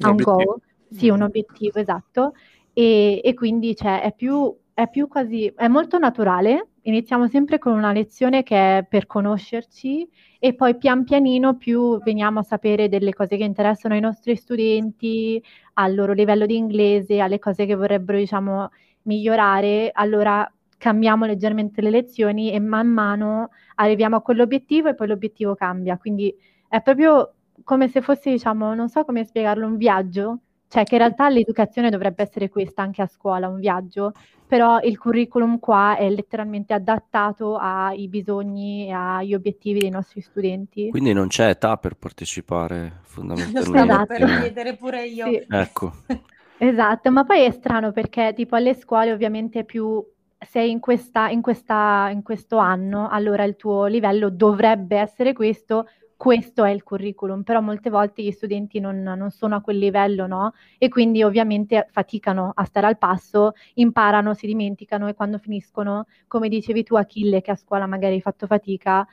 a 0.00 0.10
un 0.10 0.16
goal, 0.16 0.60
sì, 0.90 1.08
un 1.08 1.22
obiettivo, 1.22 1.78
esatto, 1.78 2.34
e, 2.72 3.20
e 3.24 3.34
quindi 3.34 3.74
cioè, 3.74 4.02
è 4.02 4.12
più 4.14 4.54
è 4.74 4.88
più 4.88 5.08
quasi, 5.08 5.52
è 5.54 5.68
molto 5.68 5.98
naturale. 5.98 6.68
Iniziamo 6.82 7.28
sempre 7.28 7.58
con 7.58 7.72
una 7.72 7.92
lezione 7.92 8.42
che 8.42 8.78
è 8.78 8.86
per 8.88 9.06
conoscerci 9.06 10.08
e 10.40 10.54
poi 10.54 10.76
pian 10.76 11.04
pianino 11.04 11.56
più 11.56 12.00
veniamo 12.02 12.40
a 12.40 12.42
sapere 12.42 12.88
delle 12.88 13.12
cose 13.12 13.36
che 13.36 13.44
interessano 13.44 13.94
ai 13.94 14.00
nostri 14.00 14.34
studenti, 14.34 15.42
al 15.74 15.94
loro 15.94 16.12
livello 16.12 16.46
di 16.46 16.56
inglese, 16.56 17.20
alle 17.20 17.38
cose 17.38 17.66
che 17.66 17.76
vorrebbero, 17.76 18.18
diciamo, 18.18 18.70
migliorare, 19.02 19.90
allora 19.92 20.50
cambiamo 20.78 21.26
leggermente 21.26 21.80
le 21.80 21.90
lezioni 21.90 22.50
e 22.52 22.58
man 22.58 22.88
mano 22.88 23.50
arriviamo 23.76 24.16
a 24.16 24.20
quell'obiettivo 24.20 24.88
e 24.88 24.94
poi 24.94 25.06
l'obiettivo 25.06 25.54
cambia. 25.54 25.96
Quindi 25.96 26.34
è 26.68 26.80
proprio 26.82 27.34
come 27.62 27.88
se 27.88 28.00
fosse, 28.00 28.30
diciamo, 28.30 28.74
non 28.74 28.88
so 28.88 29.04
come 29.04 29.24
spiegarlo, 29.24 29.66
un 29.66 29.76
viaggio, 29.76 30.38
cioè 30.68 30.84
che 30.84 30.94
in 30.94 31.00
realtà 31.00 31.28
l'educazione 31.28 31.90
dovrebbe 31.90 32.22
essere 32.22 32.48
questa 32.48 32.82
anche 32.82 33.02
a 33.02 33.06
scuola, 33.06 33.46
un 33.46 33.60
viaggio, 33.60 34.12
però 34.46 34.80
il 34.80 34.98
curriculum 34.98 35.58
qua 35.58 35.96
è 35.96 36.08
letteralmente 36.08 36.72
adattato 36.72 37.56
ai 37.56 38.08
bisogni 38.08 38.88
e 38.88 38.92
agli 38.92 39.34
obiettivi 39.34 39.80
dei 39.80 39.90
nostri 39.90 40.20
studenti. 40.20 40.88
Quindi 40.90 41.12
non 41.12 41.28
c'è 41.28 41.50
età 41.50 41.76
per 41.76 41.94
partecipare 41.94 43.00
fondamentalmente. 43.02 43.70
Lo 43.70 43.86
stavo 43.86 44.06
per 44.06 44.40
chiedere 44.40 44.76
pure 44.76 45.06
io. 45.06 45.26
Sì. 45.26 45.46
Ecco. 45.48 45.92
Esatto, 46.58 47.10
ma 47.10 47.24
poi 47.24 47.42
è 47.42 47.50
strano 47.50 47.92
perché 47.92 48.32
tipo 48.34 48.54
alle 48.56 48.74
scuole 48.74 49.12
ovviamente 49.12 49.64
più 49.64 50.04
sei 50.38 50.70
in, 50.70 50.80
questa, 50.80 51.28
in, 51.28 51.40
questa, 51.40 52.08
in 52.12 52.22
questo 52.22 52.56
anno, 52.58 53.08
allora 53.08 53.44
il 53.44 53.56
tuo 53.56 53.86
livello 53.86 54.28
dovrebbe 54.30 54.96
essere 54.96 55.32
questo, 55.32 55.86
questo 56.16 56.64
è 56.64 56.70
il 56.70 56.82
curriculum, 56.82 57.42
però 57.42 57.60
molte 57.60 57.90
volte 57.90 58.22
gli 58.22 58.30
studenti 58.30 58.78
non, 58.80 59.02
non, 59.02 59.30
sono 59.30 59.56
a 59.56 59.60
quel 59.60 59.78
livello, 59.78 60.26
no? 60.26 60.52
E 60.78 60.88
quindi 60.88 61.22
ovviamente 61.22 61.88
faticano 61.90 62.52
a 62.54 62.64
stare 62.64 62.86
al 62.86 62.98
passo, 62.98 63.52
imparano, 63.74 64.34
si 64.34 64.46
dimenticano 64.46 65.08
e 65.08 65.14
quando 65.14 65.38
finiscono, 65.38 66.06
come 66.28 66.48
dicevi 66.48 66.84
tu 66.84 66.94
Achille, 66.96 67.40
che 67.40 67.50
a 67.52 67.56
scuola 67.56 67.86
magari 67.86 68.14
hai 68.14 68.20
fatto 68.20 68.46
fatica, 68.46 69.06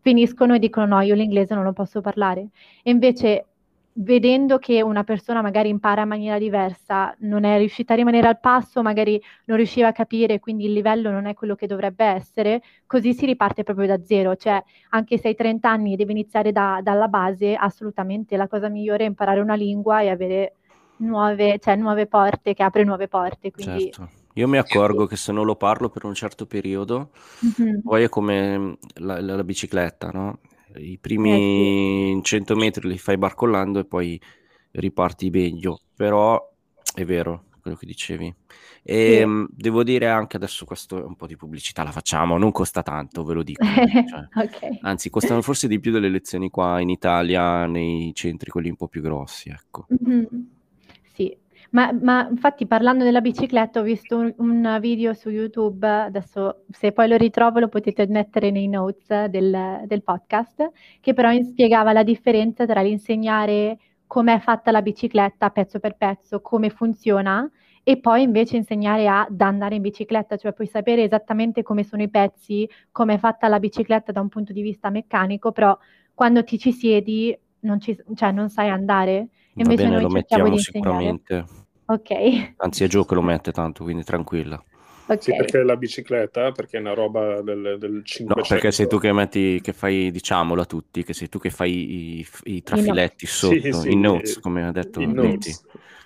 finiscono 0.00 0.54
e 0.54 0.58
dicono 0.58 0.86
no, 0.86 1.00
io 1.00 1.14
l'inglese 1.14 1.54
non 1.54 1.64
lo 1.64 1.72
posso 1.72 2.00
parlare. 2.00 2.48
E 2.82 2.90
invece 2.90 3.46
vedendo 3.94 4.58
che 4.58 4.82
una 4.82 5.04
persona 5.04 5.42
magari 5.42 5.68
impara 5.68 6.02
in 6.02 6.08
maniera 6.08 6.38
diversa, 6.38 7.14
non 7.20 7.44
è 7.44 7.58
riuscita 7.58 7.92
a 7.92 7.96
rimanere 7.96 8.26
al 8.26 8.40
passo, 8.40 8.82
magari 8.82 9.20
non 9.44 9.56
riusciva 9.56 9.88
a 9.88 9.92
capire, 9.92 10.40
quindi 10.40 10.64
il 10.64 10.72
livello 10.72 11.10
non 11.10 11.26
è 11.26 11.34
quello 11.34 11.54
che 11.54 11.66
dovrebbe 11.66 12.04
essere, 12.04 12.62
così 12.86 13.12
si 13.12 13.26
riparte 13.26 13.62
proprio 13.62 13.86
da 13.86 14.00
zero, 14.04 14.36
cioè 14.36 14.62
anche 14.90 15.18
se 15.18 15.28
hai 15.28 15.34
30 15.34 15.68
anni 15.68 15.92
e 15.92 15.96
devi 15.96 16.12
iniziare 16.12 16.52
da, 16.52 16.80
dalla 16.82 17.08
base, 17.08 17.54
assolutamente 17.54 18.36
la 18.36 18.48
cosa 18.48 18.68
migliore 18.68 19.04
è 19.04 19.08
imparare 19.08 19.40
una 19.40 19.54
lingua 19.54 20.00
e 20.00 20.08
avere 20.08 20.54
nuove, 20.98 21.58
cioè, 21.58 21.76
nuove 21.76 22.06
porte, 22.06 22.54
che 22.54 22.62
apre 22.62 22.84
nuove 22.84 23.08
porte. 23.08 23.50
Quindi... 23.50 23.92
Certo. 23.92 24.20
Io 24.36 24.48
mi 24.48 24.56
accorgo 24.56 25.04
che 25.04 25.16
se 25.16 25.30
non 25.30 25.44
lo 25.44 25.56
parlo 25.56 25.90
per 25.90 26.06
un 26.06 26.14
certo 26.14 26.46
periodo, 26.46 27.10
mm-hmm. 27.44 27.80
poi 27.80 28.04
è 28.04 28.08
come 28.08 28.78
la, 28.94 29.20
la, 29.20 29.36
la 29.36 29.44
bicicletta, 29.44 30.08
no? 30.10 30.38
I 30.76 30.98
primi 31.00 32.12
eh, 32.12 32.14
sì. 32.16 32.22
100 32.22 32.56
metri 32.56 32.88
li 32.88 32.98
fai 32.98 33.18
barcollando 33.18 33.78
e 33.78 33.84
poi 33.84 34.20
riparti 34.72 35.30
meglio, 35.30 35.80
però 35.94 36.50
è 36.94 37.04
vero, 37.04 37.44
quello 37.60 37.76
che 37.76 37.86
dicevi. 37.86 38.34
E 38.82 38.94
sì. 38.94 39.16
Ehm, 39.16 39.46
devo 39.50 39.84
dire 39.84 40.08
anche 40.08 40.36
adesso 40.36 40.64
questo 40.64 41.06
un 41.06 41.14
po' 41.14 41.26
di 41.26 41.36
pubblicità 41.36 41.82
la 41.84 41.92
facciamo, 41.92 42.36
non 42.36 42.52
costa 42.52 42.82
tanto, 42.82 43.24
ve 43.24 43.34
lo 43.34 43.42
dico. 43.42 43.64
Cioè, 43.64 44.44
okay. 44.44 44.78
Anzi, 44.82 45.08
costano 45.10 45.42
forse 45.42 45.68
di 45.68 45.78
più 45.78 45.92
delle 45.92 46.08
lezioni 46.08 46.50
qua 46.50 46.80
in 46.80 46.90
Italia, 46.90 47.66
nei 47.66 48.12
centri 48.14 48.50
quelli 48.50 48.68
un 48.68 48.76
po' 48.76 48.88
più 48.88 49.00
grossi, 49.00 49.48
ecco. 49.48 49.86
Mm-hmm. 49.92 50.24
Ma, 51.72 51.90
ma, 51.90 52.28
infatti 52.28 52.66
parlando 52.66 53.02
della 53.02 53.22
bicicletta 53.22 53.80
ho 53.80 53.82
visto 53.82 54.18
un, 54.18 54.34
un, 54.36 54.78
video 54.78 55.14
su 55.14 55.30
YouTube, 55.30 55.88
adesso 55.88 56.64
se 56.70 56.92
poi 56.92 57.08
lo 57.08 57.16
ritrovo 57.16 57.60
lo 57.60 57.68
potete 57.68 58.06
mettere 58.08 58.50
nei 58.50 58.68
notes 58.68 59.26
del, 59.30 59.82
del 59.86 60.02
podcast, 60.02 60.70
che 61.00 61.14
però 61.14 61.30
spiegava 61.42 61.92
la 61.92 62.02
differenza 62.02 62.66
tra 62.66 62.82
l'insegnare 62.82 63.78
come 64.06 64.34
è 64.34 64.38
fatta 64.40 64.70
la 64.70 64.82
bicicletta 64.82 65.48
pezzo 65.48 65.78
per 65.80 65.96
pezzo, 65.96 66.42
come 66.42 66.68
funziona 66.68 67.50
e 67.82 67.96
poi 67.96 68.20
invece 68.20 68.58
insegnare 68.58 69.08
ad 69.08 69.40
andare 69.40 69.76
in 69.76 69.82
bicicletta, 69.82 70.36
cioè 70.36 70.52
puoi 70.52 70.66
sapere 70.66 71.04
esattamente 71.04 71.62
come 71.62 71.84
sono 71.84 72.02
i 72.02 72.10
pezzi, 72.10 72.68
come 72.90 73.14
è 73.14 73.18
fatta 73.18 73.48
la 73.48 73.58
bicicletta 73.58 74.12
da 74.12 74.20
un 74.20 74.28
punto 74.28 74.52
di 74.52 74.60
vista 74.60 74.90
meccanico, 74.90 75.52
però 75.52 75.76
quando 76.12 76.44
ti 76.44 76.58
ci 76.58 76.70
siedi 76.70 77.34
non, 77.60 77.80
ci, 77.80 77.96
cioè, 78.14 78.30
non 78.30 78.50
sai 78.50 78.68
andare. 78.68 79.28
Invece 79.54 79.84
bene, 79.84 80.00
lo 80.00 80.08
mettiamo 80.08 80.56
sicuramente. 80.58 81.44
Ok. 81.86 82.54
Anzi 82.56 82.84
è 82.84 82.86
Gio 82.86 83.04
che 83.04 83.14
lo 83.14 83.22
mette 83.22 83.52
tanto, 83.52 83.84
quindi 83.84 84.04
tranquilla. 84.04 84.62
Okay. 85.04 85.20
Sì, 85.20 85.36
perché 85.36 85.62
la 85.62 85.76
bicicletta, 85.76 86.52
perché 86.52 86.78
è 86.78 86.80
una 86.80 86.94
roba 86.94 87.42
del, 87.42 87.76
del 87.78 88.02
500. 88.04 88.34
No, 88.34 88.46
perché 88.46 88.70
sei 88.70 88.86
tu 88.86 88.98
che 88.98 89.12
metti, 89.12 89.60
che 89.60 89.72
fai, 89.72 90.10
diciamolo 90.10 90.62
a 90.62 90.64
tutti, 90.64 91.02
che 91.02 91.12
sei 91.12 91.28
tu 91.28 91.38
che 91.38 91.50
fai 91.50 92.18
i, 92.20 92.26
i 92.44 92.62
trafiletti 92.62 93.26
sotto, 93.26 93.60
sì, 93.60 93.72
sì, 93.72 93.90
i 93.90 93.96
notes, 93.96 94.38
come 94.38 94.64
ha 94.64 94.72
detto 94.72 95.00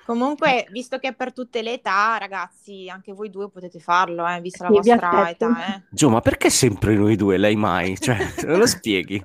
Comunque, 0.07 0.67
visto 0.71 0.99
che 0.99 1.09
è 1.09 1.15
per 1.15 1.33
tutte 1.33 1.63
le 1.63 1.75
età, 1.75 2.17
ragazzi, 2.17 2.89
anche 2.89 3.13
voi 3.13 3.29
due 3.29 3.51
potete 3.51 3.81
farlo, 3.81 4.27
eh, 4.27 4.41
vista 4.41 4.65
la 4.65 4.71
vostra 4.71 5.29
età. 5.29 5.77
Eh. 5.77 5.83
Gio, 5.91 6.09
ma 6.09 6.21
perché 6.21 6.49
sempre 6.49 6.95
noi 6.95 7.17
due, 7.17 7.37
lei 7.37 7.57
mai? 7.57 7.99
Cioè, 7.99 8.17
non 8.45 8.59
lo 8.61 8.67
spieghi? 8.67 9.23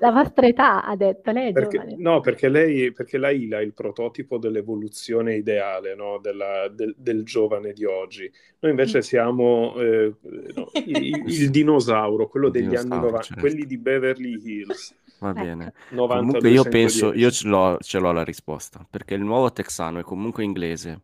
La 0.00 0.10
vostra 0.10 0.46
età, 0.46 0.84
ha 0.84 0.96
detto, 0.96 1.30
lei 1.30 1.50
è 1.50 1.52
perché, 1.52 1.78
giovane. 1.78 1.96
No, 1.98 2.20
perché 2.20 2.48
lei, 2.48 2.92
perché 2.92 3.16
la 3.16 3.30
Ila 3.30 3.58
è 3.58 3.62
il 3.62 3.74
prototipo 3.74 4.38
dell'evoluzione 4.38 5.36
ideale 5.36 5.94
no? 5.94 6.18
Della, 6.18 6.68
del, 6.68 6.94
del, 6.96 7.22
giovane 7.22 7.72
di 7.72 7.84
oggi. 7.84 8.30
Noi 8.60 8.72
invece 8.72 8.98
mm. 8.98 9.02
siamo 9.02 9.74
eh, 9.76 10.14
no, 10.54 10.70
il, 10.84 11.22
il, 11.26 11.50
dinosauro, 11.50 12.26
quello 12.26 12.48
degli 12.48 12.68
dinosauro, 12.68 12.94
anni 12.94 13.04
90, 13.04 13.22
certo. 13.22 13.40
quelli 13.40 13.66
di 13.66 13.78
Beverly 13.78 14.42
Hills. 14.44 14.94
Va 15.20 15.30
ecco. 15.30 15.40
bene. 15.40 15.72
90, 15.90 16.16
comunque 16.16 16.50
io 16.50 16.64
penso, 16.64 17.12
io 17.12 17.30
ce 17.30 17.46
l'ho, 17.46 17.78
ce 17.80 17.98
l'ho, 17.98 18.10
la 18.10 18.24
risposta, 18.24 18.84
perché 18.88 19.14
il 19.14 19.22
nuovo 19.22 19.52
texano 19.52 20.00
è 20.00 20.02
comunque 20.02 20.42
inglese. 20.42 21.00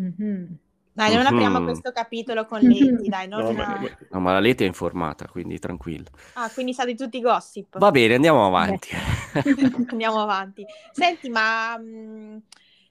Mm-hmm. 0.00 0.44
Dai, 0.96 1.14
non 1.14 1.26
apriamo 1.26 1.58
mm-hmm. 1.58 1.66
questo 1.66 1.92
capitolo 1.92 2.46
con 2.46 2.58
Leti, 2.60 3.10
dai. 3.10 3.28
Non... 3.28 3.44
No, 3.44 3.52
ma, 3.52 3.78
no, 4.12 4.20
ma 4.20 4.32
la 4.32 4.40
Leti 4.40 4.64
è 4.64 4.66
informata, 4.66 5.28
quindi 5.28 5.58
tranquillo. 5.58 6.08
Ah, 6.32 6.50
quindi 6.50 6.72
sa 6.72 6.86
di 6.86 6.96
tutti 6.96 7.18
i 7.18 7.20
gossip. 7.20 7.76
Va 7.76 7.90
bene, 7.90 8.14
andiamo 8.14 8.46
avanti. 8.46 8.88
andiamo 9.90 10.22
avanti. 10.22 10.64
Senti, 10.92 11.28
ma 11.28 11.76
mh, 11.76 11.84
mm, 11.84 12.36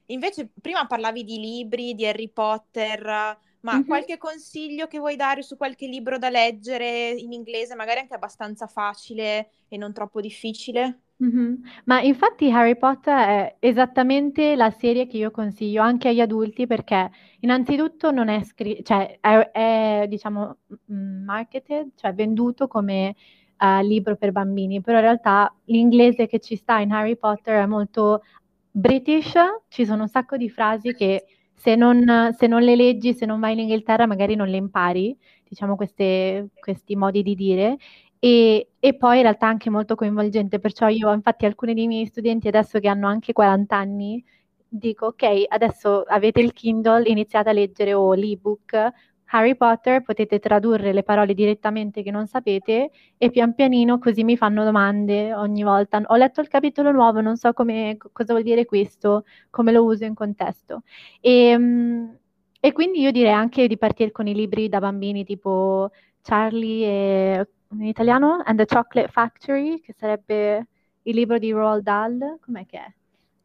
invece 0.08 0.52
prima 0.62 0.86
parlavi 0.86 1.24
di 1.24 1.40
libri, 1.40 1.96
di 1.96 2.06
Harry 2.06 2.30
Potter, 2.30 3.40
ma 3.62 3.74
mm-hmm. 3.74 3.88
qualche 3.88 4.20
consiglio 4.20 4.86
che 4.86 5.00
vuoi 5.00 5.16
dare 5.16 5.42
su 5.42 5.58
qualche 5.58 5.88
libro 5.88 6.20
da 6.20 6.30
leggere 6.30 7.10
in 7.10 7.32
inglese, 7.32 7.74
magari 7.74 8.02
anche 8.02 8.14
abbastanza 8.14 8.68
facile 8.68 9.50
e 9.68 9.78
non 9.78 9.94
troppo 9.94 10.22
difficile? 10.22 11.05
Mm-hmm. 11.24 11.53
Ma 11.86 12.01
infatti 12.01 12.51
Harry 12.51 12.77
Potter 12.77 13.17
è 13.17 13.55
esattamente 13.60 14.55
la 14.57 14.69
serie 14.69 15.07
che 15.07 15.15
io 15.17 15.31
consiglio 15.31 15.81
anche 15.81 16.10
agli 16.10 16.19
adulti 16.19 16.67
perché 16.67 17.10
innanzitutto 17.39 18.12
non 18.12 18.27
è 18.27 18.43
scritto, 18.43 18.84
cioè 18.84 19.17
è, 19.22 19.51
è, 19.51 20.06
diciamo 20.10 20.58
marketed, 20.88 21.91
cioè 21.95 22.13
venduto 22.13 22.67
come 22.67 23.15
uh, 23.60 23.82
libro 23.82 24.17
per 24.17 24.32
bambini, 24.34 24.82
però 24.82 24.97
in 24.97 25.04
realtà 25.06 25.54
l'inglese 25.65 26.28
che 26.28 26.39
ci 26.39 26.58
sta 26.58 26.80
in 26.80 26.91
Harry 26.91 27.15
Potter 27.15 27.62
è 27.62 27.65
molto 27.65 28.21
British, 28.69 29.36
ci 29.69 29.86
sono 29.86 30.01
un 30.04 30.10
sacco 30.10 30.36
di 30.36 30.49
frasi 30.49 30.93
che 30.93 31.25
se 31.54 31.75
non, 31.75 32.34
se 32.38 32.47
non 32.47 32.62
le 32.62 32.75
leggi, 32.75 33.13
se 33.13 33.25
non 33.25 33.39
vai 33.39 33.54
in 33.54 33.60
Inghilterra, 33.60 34.06
magari 34.06 34.36
non 34.36 34.49
le 34.49 34.58
impari, 34.58 35.17
diciamo 35.47 35.78
queste, 35.78 36.49
questi 36.60 36.95
modi 36.97 37.23
di 37.23 37.36
dire. 37.36 37.78
E, 38.19 38.69
e, 38.80 38.93
poi 38.95 39.17
in 39.17 39.23
realtà 39.23 39.47
anche 39.47 39.69
molto 39.69 39.95
coinvolgente, 39.95 40.60
perciò 40.60 40.88
io 40.88 41.13
infatti 41.13 41.45
alcuni 41.45 41.73
dei 41.73 41.88
miei 41.88 42.06
studenti 42.06 42.47
adesso 42.47 42.80
che 42.80 42.88
hanno 42.88 43.08
anche 43.08 43.34
40 43.34 43.75
anni 43.75 44.23
dico 44.67 45.08
ok, 45.08 45.45
adesso 45.47 46.04
avete 46.04 46.41
il 46.41 46.54
Kindle, 46.54 47.08
iniziate 47.08 47.49
a 47.49 47.54
leggere 47.54 47.93
o 47.93 48.13
l'ebook 48.13 48.93
Harry 49.28 49.56
Potter 49.56 50.01
potete 50.01 50.39
tradurre 50.39 50.93
le 50.93 51.04
parole 51.04 51.34
direttamente 51.34 52.04
che 52.04 52.12
non 52.12 52.28
sapete 52.28 52.91
e 53.17 53.30
pian 53.32 53.54
pianino 53.56 53.97
così 53.99 54.23
mi 54.23 54.38
fanno 54.38 54.63
domande 54.63 55.34
ogni 55.34 55.63
volta. 55.63 56.01
Ho 56.08 56.15
letto 56.15 56.41
il 56.41 56.47
capitolo 56.47 56.91
nuovo, 56.91 57.21
non 57.21 57.36
so 57.38 57.54
come, 57.54 57.97
cosa 57.97 58.34
vuol 58.34 58.43
dire 58.43 58.65
questo, 58.65 59.25
come 59.49 59.71
lo 59.71 59.84
uso 59.84 60.06
in 60.06 60.13
contesto. 60.13 60.84
E, 61.19 61.32
ehm, 61.49 62.17
e 62.60 62.71
quindi 62.71 63.01
io 63.01 63.12
direi 63.12 63.32
anche 63.32 63.67
di 63.67 63.78
partire 63.78 64.12
con 64.12 64.28
i 64.28 64.34
libri 64.34 64.69
da 64.69 64.80
bambini 64.80 65.23
tipo 65.23 65.91
Charlie 66.21 66.86
e 66.86 67.47
in 67.80 67.88
italiano 67.88 68.42
And 68.46 68.58
the 68.58 68.66
Chocolate 68.66 69.10
Factory, 69.10 69.80
che 69.80 69.94
sarebbe 69.94 70.68
il 71.04 71.16
libro 71.16 71.38
di 71.38 71.52
Roald 71.52 71.84
Dahl, 71.84 72.38
com'è 72.42 72.66
che 72.66 72.78
è? 72.78 72.94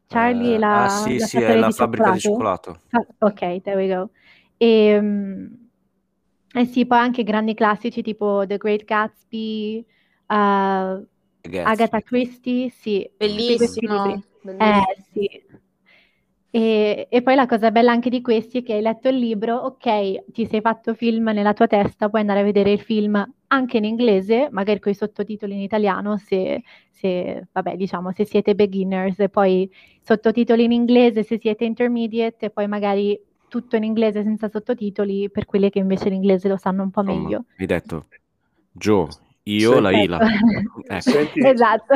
Charlie 0.07 0.51
uh, 0.51 0.55
e 0.55 0.57
la, 0.57 0.83
ah, 0.83 0.89
sì, 0.89 1.17
la, 1.17 1.25
sì, 1.25 1.37
è 1.37 1.55
la 1.55 1.71
fabbrica 1.71 2.11
di 2.11 2.19
cioccolato. 2.19 2.81
Ah, 2.89 3.05
ok, 3.19 3.61
there 3.61 3.75
we 3.75 3.87
go. 3.87 4.09
E, 4.57 4.97
um, 4.97 5.69
eh 6.53 6.65
sì, 6.65 6.85
poi 6.85 6.99
anche 6.99 7.23
grandi 7.23 7.53
classici 7.53 8.01
tipo 8.01 8.43
The 8.45 8.57
Great 8.57 8.83
Gatsby, 8.83 9.85
uh, 10.27 10.33
Agatha 11.63 12.01
Christie, 12.01 12.69
sì. 12.69 13.09
Bellissimo. 13.15 14.21
Eh 14.43 14.97
sì. 15.13 15.43
E, 16.53 17.07
e, 17.09 17.21
poi 17.21 17.35
la 17.35 17.45
cosa 17.45 17.71
bella 17.71 17.93
anche 17.93 18.09
di 18.09 18.19
questi 18.19 18.59
è 18.59 18.63
che 18.63 18.73
hai 18.73 18.81
letto 18.81 19.07
il 19.07 19.17
libro, 19.17 19.55
ok, 19.55 20.31
ti 20.33 20.45
sei 20.45 20.59
fatto 20.59 20.93
film 20.93 21.29
nella 21.29 21.53
tua 21.53 21.65
testa, 21.65 22.09
puoi 22.09 22.19
andare 22.19 22.41
a 22.41 22.43
vedere 22.43 22.73
il 22.73 22.81
film 22.81 23.25
anche 23.47 23.77
in 23.77 23.85
inglese, 23.85 24.49
magari 24.51 24.81
con 24.81 24.91
i 24.91 24.95
sottotitoli 24.95 25.53
in 25.53 25.61
italiano, 25.61 26.17
se, 26.17 26.61
se, 26.89 27.47
vabbè, 27.49 27.77
diciamo, 27.77 28.11
se 28.11 28.25
siete 28.25 28.53
beginners, 28.53 29.17
e 29.19 29.29
poi 29.29 29.71
sottotitoli 30.01 30.65
in 30.65 30.73
inglese 30.73 31.23
se 31.23 31.39
siete 31.39 31.63
intermediate, 31.63 32.47
e 32.47 32.49
poi 32.49 32.67
magari 32.67 33.17
tutto 33.47 33.77
in 33.77 33.83
inglese 33.83 34.21
senza 34.21 34.49
sottotitoli 34.49 35.29
per 35.29 35.45
quelli 35.45 35.69
che 35.69 35.79
invece 35.79 36.09
l'inglese 36.09 36.49
lo 36.49 36.57
sanno 36.57 36.83
un 36.83 36.91
po' 36.91 37.03
meglio. 37.03 37.45
Hai 37.57 37.65
detto, 37.65 38.07
Joe, 38.73 39.07
io 39.43 39.71
Senti, 39.71 39.81
la 39.81 39.91
Ila. 39.91 40.19
ecco. 40.87 40.99
Senti, 40.99 41.45
esatto. 41.45 41.95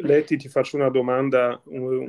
Leti, 0.00 0.36
ti 0.36 0.48
faccio 0.48 0.76
una 0.76 0.90
domanda 0.90 1.60
un, 1.66 2.08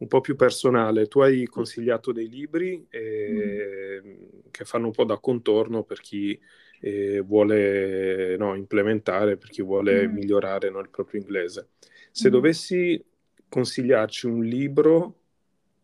un, 0.00 0.08
po' 0.08 0.20
più 0.20 0.36
personale. 0.36 1.06
Tu 1.06 1.20
hai 1.20 1.46
consigliato 1.46 2.12
dei 2.12 2.28
libri 2.28 2.86
eh, 2.90 4.02
mm. 4.04 4.22
che 4.50 4.64
fanno 4.64 4.86
un 4.86 4.92
po' 4.92 5.04
da 5.04 5.18
contorno 5.18 5.82
per 5.82 6.00
chi 6.00 6.38
eh, 6.80 7.20
vuole 7.20 8.36
no, 8.36 8.54
implementare, 8.54 9.36
per 9.36 9.48
chi 9.48 9.62
vuole 9.62 10.06
mm. 10.06 10.12
migliorare 10.12 10.70
no, 10.70 10.80
il 10.80 10.90
proprio 10.90 11.20
inglese. 11.20 11.68
Se 12.10 12.28
mm. 12.28 12.32
dovessi 12.32 13.04
consigliarci 13.48 14.26
un 14.26 14.44
libro 14.44 15.16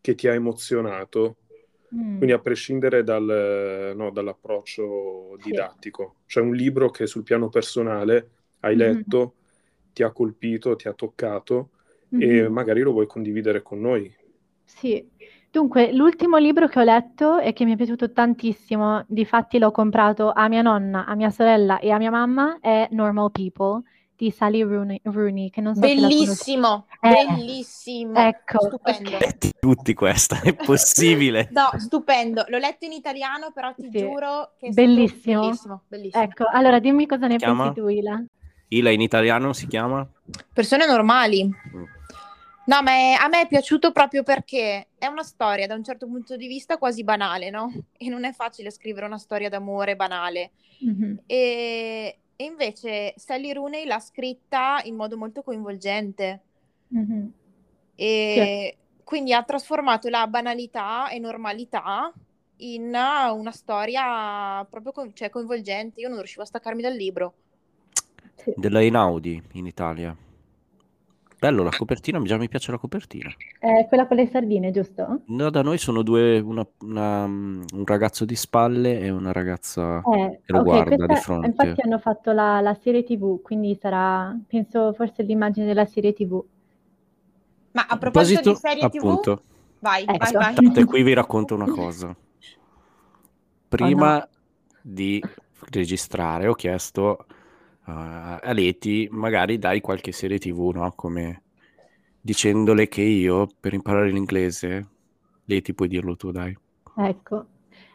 che 0.00 0.14
ti 0.14 0.28
ha 0.28 0.34
emozionato 0.34 1.38
Mm. 1.94 2.16
Quindi 2.16 2.32
a 2.32 2.38
prescindere 2.38 3.04
dal, 3.04 3.92
no, 3.94 4.10
dall'approccio 4.10 5.36
didattico, 5.42 6.16
sì. 6.20 6.32
cioè 6.32 6.42
un 6.42 6.54
libro 6.54 6.90
che 6.90 7.06
sul 7.06 7.22
piano 7.22 7.48
personale 7.48 8.30
hai 8.60 8.76
mm-hmm. 8.76 8.94
letto, 8.94 9.34
mm. 9.34 9.92
ti 9.92 10.02
ha 10.02 10.10
colpito, 10.10 10.74
ti 10.76 10.88
ha 10.88 10.92
toccato 10.92 11.70
mm-hmm. 12.16 12.44
e 12.44 12.48
magari 12.48 12.80
lo 12.80 12.92
vuoi 12.92 13.06
condividere 13.06 13.62
con 13.62 13.80
noi. 13.80 14.12
Sì, 14.64 15.08
dunque 15.50 15.92
l'ultimo 15.92 16.36
libro 16.38 16.66
che 16.68 16.80
ho 16.80 16.82
letto 16.82 17.38
e 17.38 17.52
che 17.52 17.64
mi 17.64 17.72
è 17.72 17.76
piaciuto 17.76 18.12
tantissimo, 18.12 19.04
difatti 19.06 19.58
l'ho 19.58 19.70
comprato 19.70 20.32
a 20.32 20.48
mia 20.48 20.62
nonna, 20.62 21.06
a 21.06 21.14
mia 21.14 21.30
sorella 21.30 21.78
e 21.78 21.90
a 21.90 21.98
mia 21.98 22.10
mamma, 22.10 22.58
è 22.60 22.88
Normal 22.90 23.30
People 23.30 23.82
di 24.16 24.30
Sally 24.30 24.62
Rooney, 24.62 24.98
Rooney 25.04 25.50
che 25.50 25.60
non 25.60 25.74
so 25.74 25.80
bellissimo, 25.80 26.86
eh, 27.00 27.26
bellissimo, 27.26 28.18
ecco, 28.18 28.58
stupendo. 28.60 29.10
Okay. 29.26 29.50
tutti 29.60 29.94
questa, 29.94 30.40
è 30.40 30.54
possibile. 30.54 31.48
no, 31.52 31.68
stupendo, 31.78 32.44
l'ho 32.48 32.58
letto 32.58 32.86
in 32.86 32.92
italiano, 32.92 33.50
però 33.52 33.72
ti 33.74 33.88
sì. 33.90 33.98
giuro 33.98 34.52
che 34.58 34.68
è 34.68 34.70
bellissimo. 34.70 35.40
bellissimo, 35.40 35.82
bellissimo. 35.86 36.22
Ecco, 36.22 36.44
allora 36.50 36.78
dimmi 36.78 37.06
cosa 37.06 37.26
ne 37.26 37.36
pensi 37.36 37.72
tu, 37.74 37.88
Ila. 37.88 38.24
Ila 38.68 38.90
in 38.90 39.00
italiano 39.00 39.52
si 39.52 39.66
chiama? 39.66 40.06
Persone 40.52 40.86
normali. 40.86 41.44
Mm. 41.44 41.84
No, 42.66 42.82
ma 42.82 42.90
è, 42.90 43.12
a 43.12 43.28
me 43.28 43.42
è 43.42 43.46
piaciuto 43.46 43.92
proprio 43.92 44.22
perché 44.22 44.88
è 44.98 45.06
una 45.06 45.22
storia 45.22 45.66
da 45.66 45.74
un 45.74 45.84
certo 45.84 46.06
punto 46.06 46.36
di 46.36 46.48
vista 46.48 46.78
quasi 46.78 47.04
banale, 47.04 47.50
no? 47.50 47.72
E 47.96 48.08
non 48.08 48.24
è 48.24 48.32
facile 48.32 48.70
scrivere 48.70 49.06
una 49.06 49.18
storia 49.18 49.48
d'amore 49.48 49.96
banale. 49.96 50.52
Mm-hmm. 50.84 51.16
E, 51.26 52.18
e 52.34 52.44
invece 52.44 53.14
Sally 53.16 53.52
Rooney 53.52 53.86
l'ha 53.86 54.00
scritta 54.00 54.80
in 54.84 54.96
modo 54.96 55.16
molto 55.16 55.42
coinvolgente. 55.42 56.42
Mm-hmm. 56.94 57.26
E 57.94 58.76
quindi 59.04 59.32
ha 59.32 59.42
trasformato 59.44 60.08
la 60.08 60.26
banalità 60.26 61.08
e 61.08 61.18
normalità 61.18 62.12
in 62.58 62.86
una 62.88 63.52
storia 63.52 64.66
proprio 64.68 64.92
co- 64.92 65.12
cioè, 65.12 65.30
coinvolgente. 65.30 66.00
Io 66.00 66.08
non 66.08 66.18
riuscivo 66.18 66.42
a 66.42 66.46
staccarmi 66.46 66.82
dal 66.82 66.94
libro. 66.94 67.34
Della 68.56 68.82
Inaudi 68.82 69.40
in 69.52 69.66
Italia. 69.66 70.16
Bello 71.38 71.62
la 71.62 71.70
copertina, 71.70 72.20
già 72.22 72.36
mi 72.36 72.48
piace 72.48 72.70
la 72.70 72.78
copertina. 72.78 73.32
È 73.58 73.86
quella 73.88 74.06
con 74.06 74.16
le 74.16 74.26
sardine, 74.26 74.70
giusto? 74.70 75.20
No, 75.28 75.50
da 75.50 75.62
noi 75.62 75.76
sono 75.78 76.02
due, 76.02 76.38
una- 76.38 76.66
una- 76.80 77.24
un 77.24 77.84
ragazzo 77.84 78.24
di 78.24 78.36
spalle 78.36 79.00
e 79.00 79.10
una 79.10 79.32
ragazza 79.32 80.00
Eh, 80.00 80.40
che 80.44 80.52
lo 80.52 80.60
ok, 80.60 80.64
guarda 80.64 81.06
questa, 81.06 81.06
di 81.06 81.16
fronte. 81.16 81.48
infatti 81.48 81.80
hanno 81.82 81.98
fatto 81.98 82.32
la, 82.32 82.60
la 82.60 82.74
serie 82.74 83.02
TV, 83.02 83.42
quindi 83.42 83.74
sarà, 83.74 84.34
penso, 84.46 84.92
forse 84.92 85.22
l'immagine 85.24 85.66
della 85.66 85.84
serie 85.84 86.12
TV. 86.12 86.42
Ma 87.72 87.82
a 87.86 87.98
proposito 87.98 88.40
proposito, 88.40 88.50
di 88.50 88.54
serie 88.54 88.88
TV, 88.88 89.02
appunto, 89.02 89.42
vai, 89.80 90.04
vai, 90.06 90.16
Ecco. 90.16 90.38
vai. 90.38 90.54
aspettate, 90.54 90.84
qui 90.84 91.02
vi 91.02 91.12
racconto 91.12 91.54
una 91.54 91.66
cosa. 91.66 92.16
Prima 93.68 94.26
di 94.80 95.22
registrare 95.70 96.46
ho 96.46 96.54
chiesto 96.54 97.26
uh, 97.86 98.38
a 98.42 98.52
Leti, 98.52 99.08
magari 99.10 99.58
dai 99.58 99.80
qualche 99.80 100.12
serie 100.12 100.38
TV, 100.38 100.70
no? 100.70 100.92
Come 100.94 101.42
dicendole 102.20 102.88
che 102.88 103.02
io, 103.02 103.48
per 103.60 103.74
imparare 103.74 104.10
l'inglese, 104.10 104.86
Leti 105.44 105.74
puoi 105.74 105.88
dirlo 105.88 106.16
tu, 106.16 106.30
dai. 106.30 106.56
Ecco, 106.96 107.46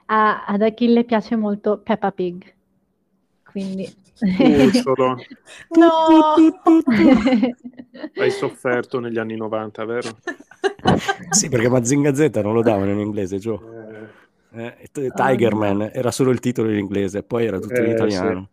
A- 0.05 0.45
ad 0.45 0.61
Achille 0.61 1.03
piace 1.03 1.35
molto 1.35 1.79
Peppa 1.79 2.11
Pig, 2.11 2.53
quindi... 3.43 3.93
Cucciolo, 4.43 5.09
No! 5.75 6.35
hai 8.15 8.31
sofferto 8.31 8.99
negli 8.99 9.17
anni 9.17 9.35
90, 9.35 9.83
vero? 9.85 10.21
Sì, 11.29 11.49
perché 11.49 11.69
Mazinga 11.69 12.13
Z 12.13 12.29
non 12.43 12.53
lo 12.53 12.61
davano 12.61 12.91
in 12.91 12.99
inglese, 12.99 13.37
Gio. 13.39 13.65
Eh, 14.53 14.89
Eh, 15.03 15.11
Tigerman 15.13 15.89
era 15.93 16.11
solo 16.11 16.31
il 16.31 16.39
titolo 16.39 16.69
in 16.71 16.77
inglese, 16.79 17.23
poi 17.23 17.45
era 17.45 17.59
tutto 17.59 17.81
in 17.81 17.87
Eh, 17.89 17.89
italiano. 17.89 18.49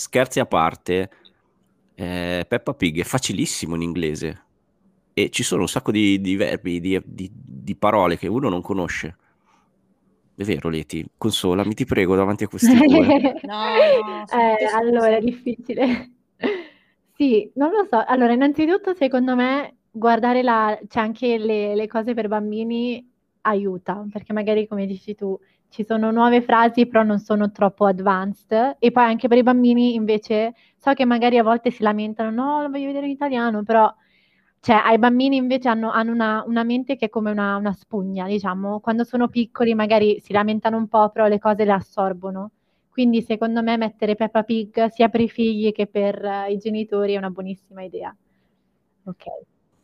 Scherzi 0.00 0.38
a 0.38 0.46
parte, 0.46 1.10
eh, 1.94 2.44
Peppa 2.48 2.74
Pig 2.74 3.00
è 3.00 3.04
facilissimo 3.04 3.74
in 3.74 3.82
inglese 3.82 4.44
e 5.12 5.30
ci 5.30 5.42
sono 5.42 5.62
un 5.62 5.68
sacco 5.68 5.90
di, 5.90 6.20
di 6.20 6.36
verbi, 6.36 6.78
di, 6.80 7.00
di- 7.04 7.30
di 7.32 7.74
parole 7.76 8.16
che 8.16 8.28
uno 8.28 8.48
non 8.48 8.62
conosce. 8.62 9.16
È 10.36 10.44
vero, 10.44 10.68
Leti, 10.68 11.04
consolami, 11.18 11.74
ti 11.74 11.84
prego, 11.84 12.14
davanti 12.14 12.44
a 12.44 12.48
questi 12.48 12.76
due. 12.86 13.34
No, 13.42 13.64
no, 13.88 14.26
Eh, 14.30 14.64
allora, 14.72 15.16
è 15.16 15.20
difficile. 15.20 16.12
Sì, 17.14 17.50
non 17.56 17.70
lo 17.72 17.84
so. 17.90 18.02
Allora, 18.06 18.32
innanzitutto, 18.32 18.94
secondo 18.94 19.34
me, 19.34 19.78
guardare 19.90 20.42
la, 20.42 20.78
c'è 20.86 21.00
anche 21.00 21.36
le, 21.38 21.74
le 21.74 21.86
cose 21.88 22.14
per 22.14 22.28
bambini 22.28 23.04
aiuta, 23.42 24.06
perché 24.10 24.32
magari, 24.32 24.68
come 24.68 24.86
dici 24.86 25.14
tu, 25.16 25.36
ci 25.68 25.84
sono 25.84 26.10
nuove 26.10 26.42
frasi, 26.42 26.86
però 26.86 27.02
non 27.02 27.18
sono 27.18 27.50
troppo 27.50 27.86
advanced. 27.86 28.76
E 28.78 28.90
poi 28.90 29.04
anche 29.04 29.28
per 29.28 29.38
i 29.38 29.42
bambini, 29.42 29.94
invece, 29.94 30.54
so 30.76 30.92
che 30.94 31.04
magari 31.04 31.38
a 31.38 31.42
volte 31.42 31.70
si 31.70 31.82
lamentano, 31.82 32.30
no, 32.30 32.62
lo 32.62 32.70
voglio 32.70 32.86
vedere 32.86 33.06
in 33.06 33.12
italiano, 33.12 33.62
però, 33.62 33.92
cioè, 34.60 34.76
ai 34.84 34.98
bambini 34.98 35.36
invece 35.36 35.68
hanno, 35.68 35.90
hanno 35.90 36.12
una, 36.12 36.42
una 36.46 36.64
mente 36.64 36.96
che 36.96 37.06
è 37.06 37.08
come 37.08 37.30
una, 37.30 37.56
una 37.56 37.72
spugna, 37.72 38.26
diciamo. 38.26 38.80
Quando 38.80 39.04
sono 39.04 39.28
piccoli 39.28 39.74
magari 39.74 40.20
si 40.20 40.32
lamentano 40.32 40.76
un 40.76 40.88
po', 40.88 41.10
però 41.10 41.26
le 41.26 41.38
cose 41.38 41.64
le 41.64 41.72
assorbono. 41.72 42.50
Quindi 42.90 43.22
secondo 43.22 43.62
me 43.62 43.76
mettere 43.76 44.16
Peppa 44.16 44.42
Pig 44.42 44.86
sia 44.86 45.08
per 45.08 45.20
i 45.20 45.28
figli 45.28 45.70
che 45.72 45.86
per 45.86 46.24
eh, 46.24 46.52
i 46.52 46.58
genitori 46.58 47.14
è 47.14 47.18
una 47.18 47.30
buonissima 47.30 47.82
idea. 47.82 48.14
Ok, 49.04 49.24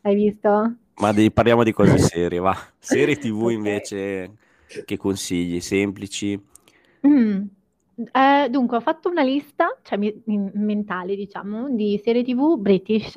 hai 0.03 0.15
visto? 0.15 0.75
Ma 0.97 1.13
di- 1.13 1.31
parliamo 1.31 1.63
di 1.65 1.73
cose 1.73 1.99
serie, 1.99 2.39
va. 2.39 2.57
Serie 2.79 3.17
TV 3.17 3.47
Ok. 3.47 3.53
invece 3.53 4.37
che 4.85 4.97
consigli, 4.97 5.61
semplici. 5.61 6.41
Mm. 7.07 7.43
Eh, 8.13 8.49
dunque, 8.51 8.77
ho 8.79 8.81
fatto 8.81 9.09
una 9.09 9.23
lista, 9.23 9.77
cioè 9.83 9.99
mi- 9.99 10.23
mentale, 10.55 11.15
diciamo, 11.15 11.71
di 11.71 12.01
serie 12.03 12.25
TV 12.25 12.57
British, 12.59 13.15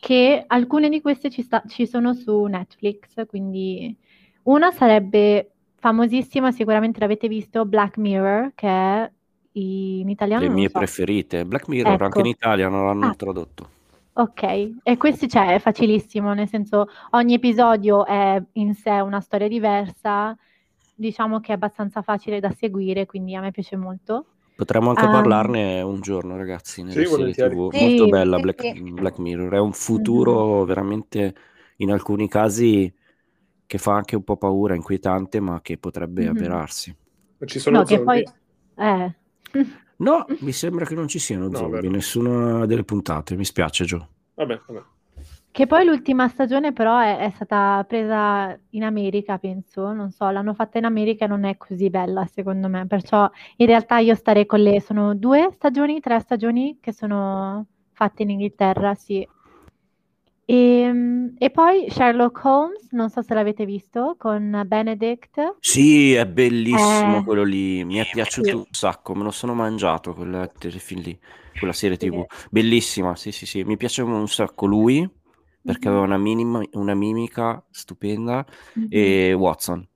che 0.00 0.44
alcune 0.46 0.88
di 0.88 1.00
queste 1.00 1.30
ci, 1.30 1.42
sta- 1.42 1.62
ci 1.66 1.86
sono 1.86 2.12
su 2.14 2.44
Netflix, 2.44 3.26
quindi 3.26 3.96
una 4.44 4.70
sarebbe 4.70 5.50
famosissima, 5.76 6.52
sicuramente 6.52 7.00
l'avete 7.00 7.26
visto, 7.28 7.64
Black 7.66 7.96
Mirror, 7.98 8.52
che 8.54 8.68
è 8.68 9.10
in 9.52 10.08
italiano 10.08 10.42
Le 10.44 10.50
mie 10.50 10.68
so. 10.68 10.78
preferite. 10.78 11.44
Black 11.44 11.68
Mirror, 11.68 11.94
Ecco. 11.94 12.04
anche 12.04 12.18
in 12.20 12.26
Italia 12.26 12.68
non 12.68 12.84
l'hanno 12.86 13.06
Ah. 13.08 13.14
tradotto. 13.14 13.70
Ok, 14.16 14.42
e 14.84 14.96
questo 14.96 15.26
cioè, 15.26 15.54
è 15.54 15.58
facilissimo, 15.58 16.32
nel 16.34 16.46
senso 16.48 16.86
ogni 17.10 17.34
episodio 17.34 18.06
è 18.06 18.40
in 18.52 18.72
sé 18.74 18.90
una 19.00 19.20
storia 19.20 19.48
diversa, 19.48 20.36
diciamo 20.94 21.40
che 21.40 21.52
è 21.52 21.54
abbastanza 21.54 22.02
facile 22.02 22.40
da 22.40 22.50
seguire, 22.50 23.06
quindi 23.06 23.34
a 23.34 23.40
me 23.40 23.50
piace 23.50 23.76
molto. 23.76 24.26
Potremmo 24.56 24.90
anche 24.90 25.06
Ah. 25.06 25.10
parlarne 25.10 25.82
un 25.82 26.00
giorno, 26.00 26.36
ragazzi, 26.36 26.82
nelle 26.84 27.00
Sì, 27.00 27.04
serie 27.04 27.10
volentieri. 27.10 27.54
TV. 27.54 27.72
Sì, 27.72 27.78
Molto 27.80 28.06
bella 28.06 28.38
Black, 28.38 28.60
sì. 28.62 28.82
Black 28.92 29.18
Mirror. 29.18 29.52
È 29.54 29.58
un 29.58 29.72
futuro 29.72 30.64
veramente, 30.64 31.34
in 31.78 31.90
alcuni 31.90 32.28
casi, 32.28 32.92
che 33.66 33.78
fa 33.78 33.94
anche 33.94 34.14
un 34.14 34.22
po' 34.22 34.36
paura, 34.36 34.74
inquietante, 34.76 35.40
ma 35.40 35.60
che 35.60 35.76
potrebbe 35.78 36.22
Mhm. 36.22 36.28
avverarsi. 36.28 36.96
Ma 37.38 37.46
ci 37.46 37.58
sono 37.58 37.78
No, 37.78 37.84
che 37.84 37.96
zombie? 37.96 38.22
poi... 38.22 38.32
Eh. 38.76 39.14
No, 39.98 40.26
mi 40.40 40.52
sembra 40.52 40.84
che 40.84 40.94
non 40.94 41.08
ci 41.08 41.18
siano 41.18 41.44
No, 41.48 41.58
zombie, 41.58 41.88
vero. 41.88 41.90
nessuna 41.90 42.66
delle 42.66 42.84
puntate. 42.84 43.36
Mi 43.36 43.44
spiace, 43.44 43.84
Gio. 43.84 44.08
Vabbè, 44.36 44.60
vabbè. 44.66 44.84
Che 45.54 45.68
poi 45.68 45.84
l'ultima 45.84 46.26
stagione 46.26 46.72
però 46.72 46.98
è, 46.98 47.18
è 47.18 47.30
stata 47.30 47.84
presa 47.86 48.58
in 48.70 48.82
America, 48.82 49.38
penso, 49.38 49.92
non 49.92 50.10
so, 50.10 50.28
l'hanno 50.28 50.52
fatta 50.52 50.78
in 50.78 50.84
America 50.84 51.26
e 51.26 51.28
non 51.28 51.44
è 51.44 51.56
così 51.56 51.90
bella 51.90 52.26
secondo 52.26 52.66
me, 52.66 52.88
perciò 52.88 53.30
in 53.58 53.66
realtà 53.66 53.98
io 53.98 54.16
starei 54.16 54.46
con 54.46 54.58
le... 54.58 54.80
Sono 54.80 55.14
due 55.14 55.50
stagioni, 55.52 56.00
tre 56.00 56.18
stagioni 56.18 56.78
che 56.80 56.92
sono 56.92 57.66
fatte 57.92 58.24
in 58.24 58.30
Inghilterra, 58.30 58.96
sì. 58.96 59.24
E, 60.44 61.30
e 61.38 61.50
poi 61.50 61.88
Sherlock 61.88 62.44
Holmes, 62.44 62.90
non 62.90 63.08
so 63.08 63.22
se 63.22 63.32
l'avete 63.34 63.64
visto, 63.64 64.16
con 64.18 64.60
Benedict. 64.66 65.58
Sì, 65.60 66.14
è 66.14 66.26
bellissimo 66.26 67.18
Eh. 67.18 67.22
quello 67.22 67.44
lì. 67.44 67.84
Mi 67.84 67.98
è 67.98 68.08
piaciuto 68.12 68.48
Sì. 68.48 68.54
un 68.56 68.64
sacco. 68.72 69.14
Me 69.14 69.22
lo 69.22 69.30
sono 69.30 69.54
mangiato 69.54 70.14
quel 70.14 70.50
telefilm 70.58 71.00
lì, 71.00 71.16
quella 71.56 71.72
serie 71.72 71.96
Sì. 71.96 72.08
TV. 72.08 72.24
Bellissima, 72.50 73.14
sì, 73.14 73.30
sì, 73.30 73.46
sì. 73.46 73.62
Mi 73.62 73.76
piace 73.76 74.02
un 74.02 74.26
sacco 74.26 74.66
lui 74.66 75.08
perché 75.64 75.88
Mhm. 75.88 75.94
aveva 75.94 76.04
una, 76.04 76.18
minima, 76.18 76.62
una 76.72 76.94
mimica 76.94 77.64
stupenda. 77.70 78.44
Mhm. 78.76 78.88
E 78.88 79.32
Watson, 79.32 79.86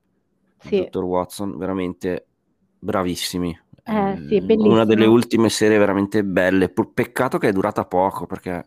il 0.63 0.71
Sì. 0.71 0.77
dottor 0.77 1.05
Watson, 1.05 1.57
veramente 1.59 2.27
bravissimi. 2.79 3.59
Eh, 3.85 4.17
sì, 4.27 4.41
bellissimo. 4.41 4.75
una 4.75 4.85
delle 4.85 5.07
ultime 5.07 5.49
serie 5.49 5.79
veramente 5.79 6.25
belle. 6.25 6.69
Peccato 6.71 7.39
che 7.39 7.49
è 7.49 7.53
durata 7.53 7.85
poco 7.87 8.27
perché 8.27 8.67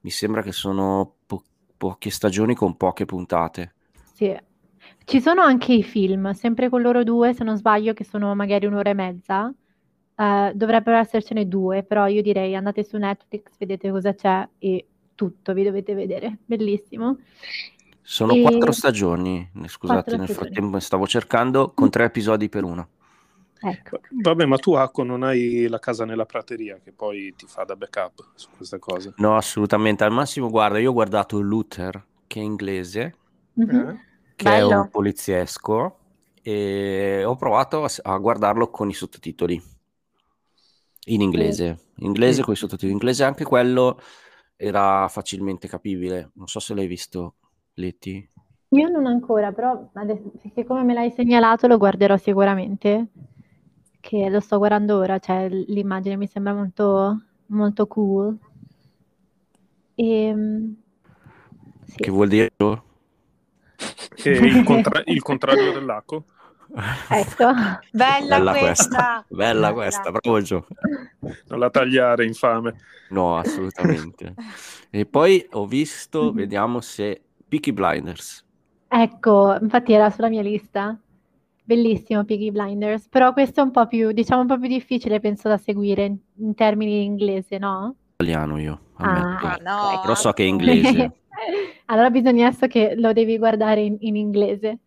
mi 0.00 0.10
sembra 0.10 0.42
che 0.42 0.52
sono 0.52 1.16
po- 1.26 1.42
poche 1.76 2.10
stagioni 2.10 2.54
con 2.54 2.76
poche 2.76 3.04
puntate. 3.04 3.74
Sì. 4.02 4.34
Ci 5.04 5.20
sono 5.20 5.42
anche 5.42 5.72
i 5.72 5.82
film, 5.82 6.30
sempre 6.32 6.68
con 6.68 6.80
loro 6.82 7.04
due, 7.04 7.32
se 7.34 7.44
non 7.44 7.56
sbaglio, 7.56 7.92
che 7.92 8.04
sono 8.04 8.34
magari 8.34 8.66
un'ora 8.66 8.90
e 8.90 8.94
mezza. 8.94 9.52
Eh, 10.16 10.52
dovrebbero 10.54 10.96
essercene 10.96 11.46
due, 11.48 11.82
però 11.84 12.06
io 12.06 12.22
direi 12.22 12.54
andate 12.56 12.82
su 12.84 12.96
Netflix, 12.96 13.56
vedete 13.58 13.90
cosa 13.90 14.14
c'è 14.14 14.48
e 14.58 14.88
tutto 15.16 15.52
vi 15.52 15.64
dovete 15.64 15.94
vedere. 15.94 16.38
Bellissimo. 16.44 17.18
Sono 18.00 18.34
E- 18.34 18.42
quattro 18.42 18.70
stagioni, 18.70 19.50
scusate, 19.66 20.02
Quattro 20.02 20.16
nel 20.16 20.26
stagioni. 20.28 20.34
frattempo 20.52 20.78
stavo 20.78 21.06
cercando 21.08 21.72
con 21.74 21.90
tre 21.90 22.04
episodi 22.04 22.48
per 22.48 22.62
uno. 22.62 22.88
Ecco. 23.58 23.98
Vabbè, 24.10 24.44
ma 24.44 24.58
tu, 24.58 24.74
Acco, 24.74 25.02
non 25.02 25.24
hai 25.24 25.66
la 25.66 25.80
casa 25.80 26.04
nella 26.04 26.26
prateria 26.26 26.78
che 26.78 26.92
poi 26.92 27.34
ti 27.36 27.46
fa 27.48 27.64
da 27.64 27.74
backup 27.74 28.28
su 28.36 28.48
queste 28.56 28.78
cose. 28.78 29.14
No, 29.16 29.34
assolutamente. 29.34 30.04
Al 30.04 30.12
massimo, 30.12 30.50
guarda, 30.50 30.78
io 30.78 30.90
ho 30.90 30.92
guardato 30.92 31.40
Luther, 31.40 32.04
che 32.28 32.38
è 32.38 32.42
inglese, 32.44 33.14
Mhm. 33.54 33.70
Eh? 33.88 34.00
che 34.36 34.44
è 34.54 34.58
Bello. 34.60 34.82
un 34.82 34.88
poliziesco, 34.90 35.98
e 36.42 37.24
ho 37.24 37.34
provato 37.34 37.82
a, 37.82 37.90
a 38.02 38.16
guardarlo 38.18 38.70
con 38.70 38.88
i 38.88 38.94
sottotitoli 38.94 39.60
in 41.06 41.20
inglese. 41.22 41.78
Inglese 41.96 42.40
Mm. 42.42 42.44
con 42.44 42.52
i 42.52 42.56
sottotitoli. 42.56 42.92
In 42.92 42.98
inglese 42.98 43.24
anche 43.24 43.44
quello 43.44 44.00
era 44.56 45.06
facilmente 45.08 45.68
capibile. 45.68 46.30
Non 46.34 46.46
so 46.46 46.58
se 46.60 46.74
l'hai 46.74 46.86
visto, 46.86 47.34
Letti. 47.74 48.28
Io 48.70 48.88
non 48.88 49.06
ancora, 49.06 49.52
però 49.52 49.90
adesso, 49.94 50.32
perché 50.42 50.64
come 50.64 50.82
me 50.82 50.94
l'hai 50.94 51.10
segnalato 51.10 51.66
lo 51.66 51.78
guarderò 51.78 52.16
sicuramente, 52.16 53.06
che 54.00 54.28
lo 54.28 54.40
sto 54.40 54.58
guardando 54.58 54.96
ora, 54.96 55.18
cioè 55.18 55.48
l'immagine 55.48 56.16
mi 56.16 56.26
sembra 56.26 56.52
molto, 56.52 57.22
molto 57.46 57.86
cool. 57.86 58.36
E, 59.94 60.34
sì. 61.84 61.96
Che 61.96 62.10
vuol 62.10 62.28
dire? 62.28 62.52
E 62.58 64.30
il, 64.30 64.64
contra- 64.64 65.02
il 65.04 65.22
contrario 65.22 65.72
dell'Acco? 65.72 66.24
Ecco. 67.10 67.50
Bella, 67.92 68.38
Bella 68.38 68.54
questa. 68.56 69.24
Bella 69.28 69.72
questa, 69.72 70.10
bravo 70.10 70.40
Gio. 70.40 70.66
Non 71.48 71.58
la 71.58 71.70
tagliare, 71.70 72.24
infame. 72.24 72.74
No, 73.10 73.36
assolutamente. 73.38 74.34
E 74.90 75.06
poi 75.06 75.46
ho 75.52 75.66
visto, 75.66 76.24
Mhm. 76.30 76.34
vediamo 76.34 76.80
se 76.80 77.22
Peaky 77.48 77.72
Blinders. 77.72 78.44
Ecco, 78.88 79.56
infatti 79.60 79.92
era 79.92 80.10
sulla 80.10 80.28
mia 80.28 80.42
lista. 80.42 80.98
Bellissimo 81.64 82.24
Piggy 82.24 82.52
Blinders, 82.52 83.08
però 83.08 83.32
questo 83.32 83.60
è 83.60 83.64
un 83.64 83.72
po' 83.72 83.88
più, 83.88 84.12
diciamo, 84.12 84.42
un 84.42 84.46
po' 84.46 84.56
più 84.58 84.68
difficile, 84.68 85.18
penso, 85.18 85.48
da 85.48 85.56
seguire 85.56 86.04
in, 86.04 86.16
in 86.36 86.54
termini 86.54 87.02
inglese, 87.02 87.58
no? 87.58 87.96
Italiano 88.14 88.56
io, 88.60 88.80
Ah, 88.98 89.04
ammetto. 89.08 89.62
no. 89.64 90.00
Però 90.00 90.14
so 90.14 90.32
che 90.32 90.44
è 90.44 90.46
inglese. 90.46 91.12
Allora 91.86 92.10
bisogna 92.10 92.46
adesso 92.46 92.66
che 92.68 92.94
lo 92.96 93.12
devi 93.12 93.36
guardare 93.36 93.80
in, 93.82 93.96
in 94.00 94.14
inglese. 94.16 94.78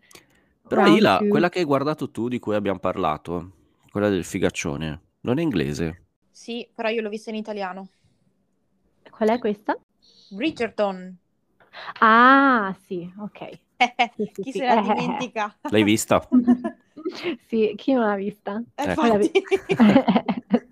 Però 0.70 0.86
Ila, 0.86 1.26
quella 1.28 1.50
che 1.50 1.60
hai 1.60 1.66
guardato 1.66 2.12
tu, 2.12 2.28
di 2.30 2.40
cui 2.40 2.56
abbiamo 2.56 2.80
parlato, 2.80 3.52
quella 3.90 4.08
del 4.10 4.24
figaccione, 4.24 5.02
non 5.22 5.38
è 5.38 5.42
inglese? 5.42 6.04
Sì, 6.32 6.68
però 6.74 6.90
io 6.90 7.02
l'ho 7.02 7.10
vista 7.10 7.30
in 7.30 7.36
italiano. 7.36 7.90
Qual 9.12 9.30
è 9.30 9.38
questa? 9.40 9.78
Bridgerton. 10.30 11.18
Ah, 12.02 12.76
sì, 12.86 13.12
ok. 13.20 13.60
Sì, 14.16 14.30
sì, 14.34 14.44
Chi 14.44 14.52
sì. 14.52 14.60
se 14.60 14.66
la 14.66 14.76
Eh, 14.76 14.82
dimentica? 14.82 15.58
L'hai 15.70 15.84
vista? 15.84 16.28
Sì, 17.48 17.74
chi 17.76 17.94
non 17.94 18.06
l'ha 18.08 18.16
vista? 18.16 18.62
Eh, 18.78 18.84
infatti. 18.90 19.32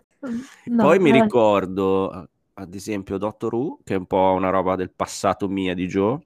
No, 0.65 0.83
Poi 0.83 0.99
mi 0.99 1.11
ricordo, 1.11 2.29
ad 2.53 2.73
esempio, 2.73 3.17
Doctor 3.17 3.53
Who, 3.53 3.79
che 3.83 3.93
è 3.95 3.97
un 3.97 4.05
po' 4.05 4.33
una 4.35 4.49
roba 4.49 4.75
del 4.75 4.91
passato 4.91 5.47
mia 5.47 5.73
di 5.73 5.87
Joe, 5.87 6.19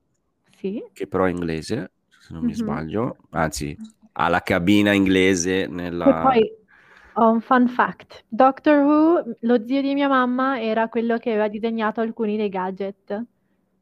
Sì, 0.60 0.84
che 0.94 1.08
però 1.08 1.26
è 1.26 1.30
inglese, 1.30 1.92
se 2.32 2.38
non 2.38 2.44
mi 2.44 2.52
Mhm. 2.52 2.58
sbaglio, 2.58 3.18
anzi, 3.32 3.78
ha 4.14 4.28
la 4.30 4.40
cabina 4.42 4.94
inglese 4.94 5.64
e 5.64 5.68
nella... 5.68 6.22
poi 6.22 6.50
ho 7.16 7.30
un 7.30 7.42
fun 7.42 7.68
fact. 7.68 8.24
Doctor 8.30 8.80
Who, 8.84 9.36
lo 9.42 9.66
zio 9.66 9.82
di 9.82 9.94
mia 9.94 10.08
mamma 10.08 10.62
era 10.62 10.88
quello 10.88 11.18
che 11.18 11.30
aveva 11.32 11.50
disegnato 11.50 12.00
alcuni 12.00 12.38
dei 12.38 12.50
gadget 12.50 13.26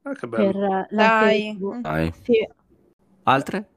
Ah, 0.01 0.13
che 0.13 0.27
per 0.27 0.53
bello. 0.53 0.85
la 0.89 1.09
serie 1.19 1.57
Dai. 1.59 1.81
Dai. 1.81 2.13
Sì. 2.23 2.47
Altre? 3.23 3.67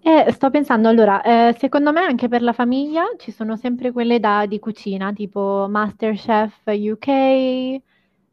Eh, 0.00 0.30
sto 0.32 0.50
pensando, 0.50 0.88
allora, 0.88 1.20
eh, 1.22 1.54
secondo 1.58 1.92
me 1.92 2.00
anche 2.00 2.28
per 2.28 2.40
la 2.40 2.52
famiglia 2.52 3.04
ci 3.18 3.32
sono 3.32 3.56
sempre 3.56 3.90
quelle 3.90 4.20
da, 4.20 4.46
di 4.46 4.58
cucina, 4.60 5.12
tipo 5.12 5.66
MasterChef 5.68 6.62
UK, 6.64 7.06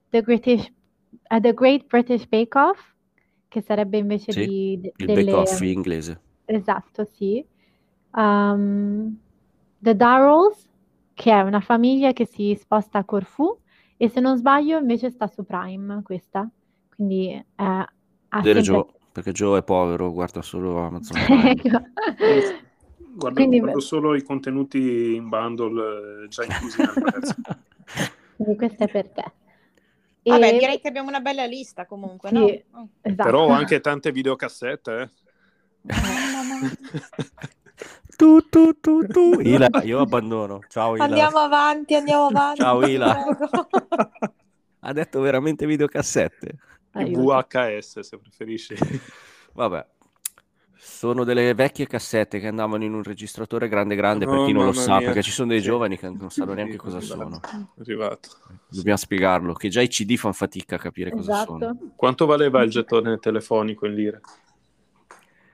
The 0.09 0.21
British, 0.21 0.71
eh, 1.27 1.39
The 1.41 1.53
Great 1.53 1.87
British 1.87 2.27
Bake 2.27 2.55
Off, 2.57 2.92
che 3.53 3.61
sarebbe 3.61 3.99
invece 3.99 4.31
Sì, 4.31 4.47
di, 4.47 4.79
de- 4.81 4.93
Il 4.97 5.05
delle... 5.05 5.23
bake-off 5.25 5.61
inglese. 5.61 6.19
Esatto, 6.45 7.05
sì. 7.05 7.45
Um, 8.15 9.15
The 9.77 9.95
Darrells, 9.95 10.67
che 11.13 11.31
è 11.31 11.41
una 11.41 11.59
famiglia 11.59 12.13
che 12.13 12.25
si 12.25 12.57
sposta 12.59 12.97
a 12.97 13.03
Corfù 13.03 13.55
e 13.95 14.09
se 14.09 14.19
non 14.19 14.37
sbaglio 14.37 14.79
invece 14.79 15.11
sta 15.11 15.27
su 15.27 15.45
Prime 15.45 16.01
questa, 16.01 16.49
quindi 16.95 17.29
eh, 17.29 17.45
ha 17.55 17.87
sempre... 18.41 18.61
Joe, 18.61 18.85
perché 19.11 19.31
Joe 19.31 19.59
è 19.59 19.63
povero, 19.63 20.11
guarda 20.11 20.41
solo 20.41 20.79
Amazon 20.79 21.21
Prime. 21.23 21.51
Ecco. 21.51 21.81
Guardo, 23.15 23.35
Quindi, 23.35 23.59
guardo 23.59 23.79
solo 23.81 24.15
i 24.15 24.23
contenuti 24.23 25.13
in 25.13 25.29
bundle 25.29 26.23
eh, 26.23 26.27
già 26.27 26.43
inclusi 26.43 26.81
nel 26.81 26.93
prezzo. 26.93 27.35
quindi 28.37 28.55
questa 28.55 28.85
è 28.85 28.87
per 28.89 29.09
te. 29.09 29.31
Vabbè, 30.23 30.47
E- 30.47 30.57
direi 30.57 30.79
che 30.79 30.87
abbiamo 30.87 31.09
una 31.09 31.19
bella 31.19 31.45
lista 31.45 31.85
comunque, 31.85 32.29
Sì. 32.29 32.35
no? 32.35 32.43
Oh. 32.79 32.87
Esatto. 33.01 33.23
Però 33.23 33.45
ho 33.45 33.49
anche 33.49 33.81
tante 33.81 34.11
videocassette, 34.11 34.99
eh. 35.01 35.09
Mamma. 35.81 36.69
Tu, 38.15 38.47
tu, 38.47 38.79
tu, 38.79 39.05
tu. 39.07 39.39
Ila, 39.41 39.67
io 39.83 39.99
abbandono. 39.99 40.59
Ciao 40.69 40.93
Ila. 40.95 41.03
Andiamo 41.05 41.39
avanti, 41.39 41.95
andiamo 41.95 42.27
avanti. 42.27 42.61
Ciao, 42.61 42.85
Ila. 42.85 43.25
Ha 44.81 44.93
detto 44.93 45.19
veramente 45.19 45.65
videocassette. 45.65 46.55
Aiuto. 46.91 47.21
VHS 47.23 47.99
se 48.01 48.19
preferisci. 48.19 48.75
Vabbè. 49.53 49.85
Sono 50.85 51.23
delle 51.23 51.53
vecchie 51.53 51.87
cassette 51.87 52.39
che 52.39 52.47
andavano 52.47 52.83
in 52.83 52.93
un 52.93 53.03
registratore 53.03 53.69
grande 53.69 53.95
grande 53.95 54.25
per 54.25 54.35
Oh, 54.39 54.45
chi 54.45 54.51
non 54.51 54.65
lo 54.65 54.73
sa, 54.73 54.97
mia. 54.97 55.07
perché 55.07 55.21
ci 55.21 55.31
sono 55.31 55.47
dei 55.49 55.59
Sì. 55.59 55.65
giovani 55.65 55.97
che 55.97 56.09
non 56.09 56.29
sanno 56.29 56.49
Sì, 56.51 56.55
neanche 56.57 56.77
cosa 56.77 56.97
esatto. 56.97 57.21
sono. 57.21 57.39
Arrivato. 57.79 58.29
Dobbiamo 58.67 58.97
spiegarlo, 58.97 59.53
che 59.53 59.69
già 59.69 59.81
i 59.81 59.87
CD 59.87 60.17
fanno 60.17 60.33
fatica 60.33 60.75
a 60.75 60.79
capire 60.79 61.11
cosa 61.11 61.45
sono. 61.45 61.57
Esatto. 61.57 61.77
Quanto 61.95 62.25
valeva 62.25 62.61
il 62.63 62.69
gettone 62.69 63.17
telefonico 63.17 63.85
in 63.85 63.93
lire? 63.95 64.21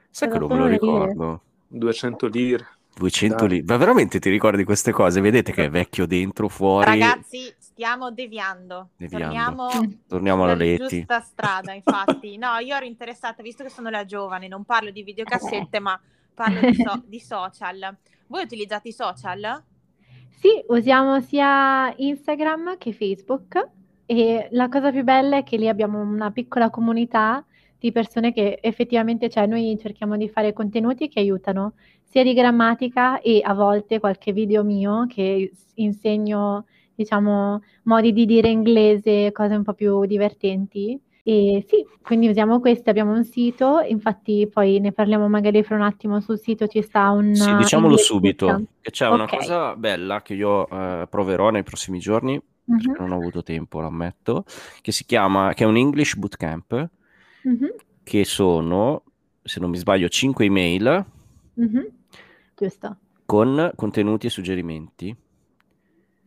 Sai 0.10 0.30
che 0.30 0.40
non 0.40 0.50
me 0.50 0.58
lo 0.58 0.64
lire? 0.66 0.78
ricordo? 0.78 1.42
200 1.68 2.28
lire. 2.28 2.68
200 2.96 3.46
Dai. 3.46 3.58
lì. 3.58 3.64
Ma 3.64 3.78
veramente 3.78 4.20
ti 4.20 4.30
ricordi 4.30 4.64
queste 4.64 4.92
cose? 4.92 5.22
Vedete 5.22 5.52
che 5.52 5.66
è 5.66 5.70
vecchio 5.70 6.06
dentro, 6.08 6.50
fuori. 6.50 6.86
Ragazzi, 7.00 7.54
stiamo 7.80 8.12
deviando. 8.12 8.90
Deviando. 8.98 9.30
Torniamo 9.30 9.70
Torniamo 10.06 10.44
alla 10.44 10.54
Leti. 10.54 10.98
giusta 10.98 11.22
strada, 11.22 11.72
infatti. 11.74 12.36
No, 12.38 12.58
io 12.58 12.76
ero 12.76 12.84
interessata, 12.86 13.42
visto 13.42 13.64
che 13.64 13.70
sono 13.70 13.90
la 13.90 14.04
giovane, 14.04 14.50
non 14.50 14.66
parlo 14.66 14.92
di 14.92 15.02
videocassette, 15.02 15.80
ma 15.80 15.98
parlo 16.34 16.60
di, 16.60 16.74
so- 16.74 17.04
di 17.08 17.20
social. 17.22 17.96
Voi 18.28 18.44
utilizzate 18.44 18.90
i 18.90 18.92
social? 18.92 19.64
Sì, 20.30 20.50
usiamo 20.68 21.22
sia 21.22 21.94
Instagram 21.96 22.78
che 22.78 22.92
Facebook 22.92 23.70
e 24.06 24.50
la 24.52 24.68
cosa 24.68 24.92
più 24.92 25.04
bella 25.04 25.38
è 25.38 25.44
che 25.44 25.56
lì 25.56 25.70
abbiamo 25.70 26.00
una 26.00 26.32
piccola 26.32 26.70
comunità 26.70 27.46
di 27.78 27.94
persone 27.94 28.34
che 28.34 28.60
effettivamente, 28.62 29.30
cioè 29.30 29.48
noi 29.48 29.78
cerchiamo 29.80 30.18
di 30.18 30.28
fare 30.28 30.52
contenuti 30.52 31.08
che 31.08 31.20
aiutano 31.20 31.74
sia 32.04 32.24
di 32.24 32.34
grammatica 32.34 33.22
e 33.22 33.42
a 33.42 33.54
volte 33.54 34.00
qualche 34.00 34.34
video 34.34 34.64
mio 34.64 35.06
che 35.08 35.52
insegno, 35.76 36.66
diciamo, 37.04 37.62
modi 37.84 38.12
di 38.12 38.26
dire 38.26 38.50
inglese, 38.50 39.32
cose 39.32 39.56
un 39.56 39.64
po' 39.64 39.74
più 39.74 40.06
divertenti. 40.06 41.00
E 41.24 41.64
sì, 41.68 41.86
quindi 42.02 42.28
usiamo 42.28 42.60
questi, 42.60 42.90
abbiamo 42.90 43.14
un 43.14 43.24
sito, 43.24 43.80
infatti 43.88 44.48
poi 44.52 44.80
ne 44.80 44.92
parliamo 44.92 45.30
magari 45.30 45.64
fra 45.64 45.76
un 45.76 45.84
attimo 45.84 46.20
sul 46.20 46.40
sito, 46.40 46.68
ci 46.68 46.82
sta 46.82 47.10
un... 47.12 47.34
Sì, 47.36 47.56
diciamolo 47.56 47.96
subito, 47.98 48.64
che 48.82 48.92
c'è 48.92 49.08
una 49.08 49.24
Ok. 49.24 49.38
cosa 49.38 49.76
bella 49.76 50.22
che 50.22 50.34
io 50.34 50.68
eh, 50.70 51.08
proverò 51.10 51.50
nei 51.52 51.64
prossimi 51.64 52.00
giorni, 52.00 52.42
Mhm, 52.68 52.80
perché 52.82 53.02
non 53.02 53.12
ho 53.12 53.16
avuto 53.18 53.44
tempo, 53.44 53.80
lo 53.80 53.88
ammetto, 53.88 54.46
che 54.82 54.92
si 54.92 55.06
chiama, 55.06 55.54
che 55.54 55.64
è 55.64 55.68
un 55.68 55.78
English 55.78 56.16
Bootcamp, 56.16 56.90
mhm, 57.46 57.70
che 58.04 58.26
sono, 58.26 59.04
se 59.44 59.60
non 59.60 59.70
mi 59.70 59.78
sbaglio, 59.78 60.10
5 60.10 60.46
email 60.46 61.06
mhm. 61.58 61.88
Giusto, 62.58 62.98
con 63.26 63.72
contenuti 63.76 64.28
e 64.28 64.30
suggerimenti. 64.30 65.16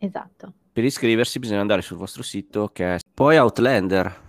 Esatto. 0.06 0.52
Per 0.72 0.84
iscriversi 0.84 1.38
bisogna 1.38 1.60
andare 1.60 1.82
sul 1.82 1.96
vostro 1.96 2.22
sito 2.22 2.68
che 2.72 2.94
è 2.94 2.98
poi 3.12 3.36
Outlander, 3.36 4.20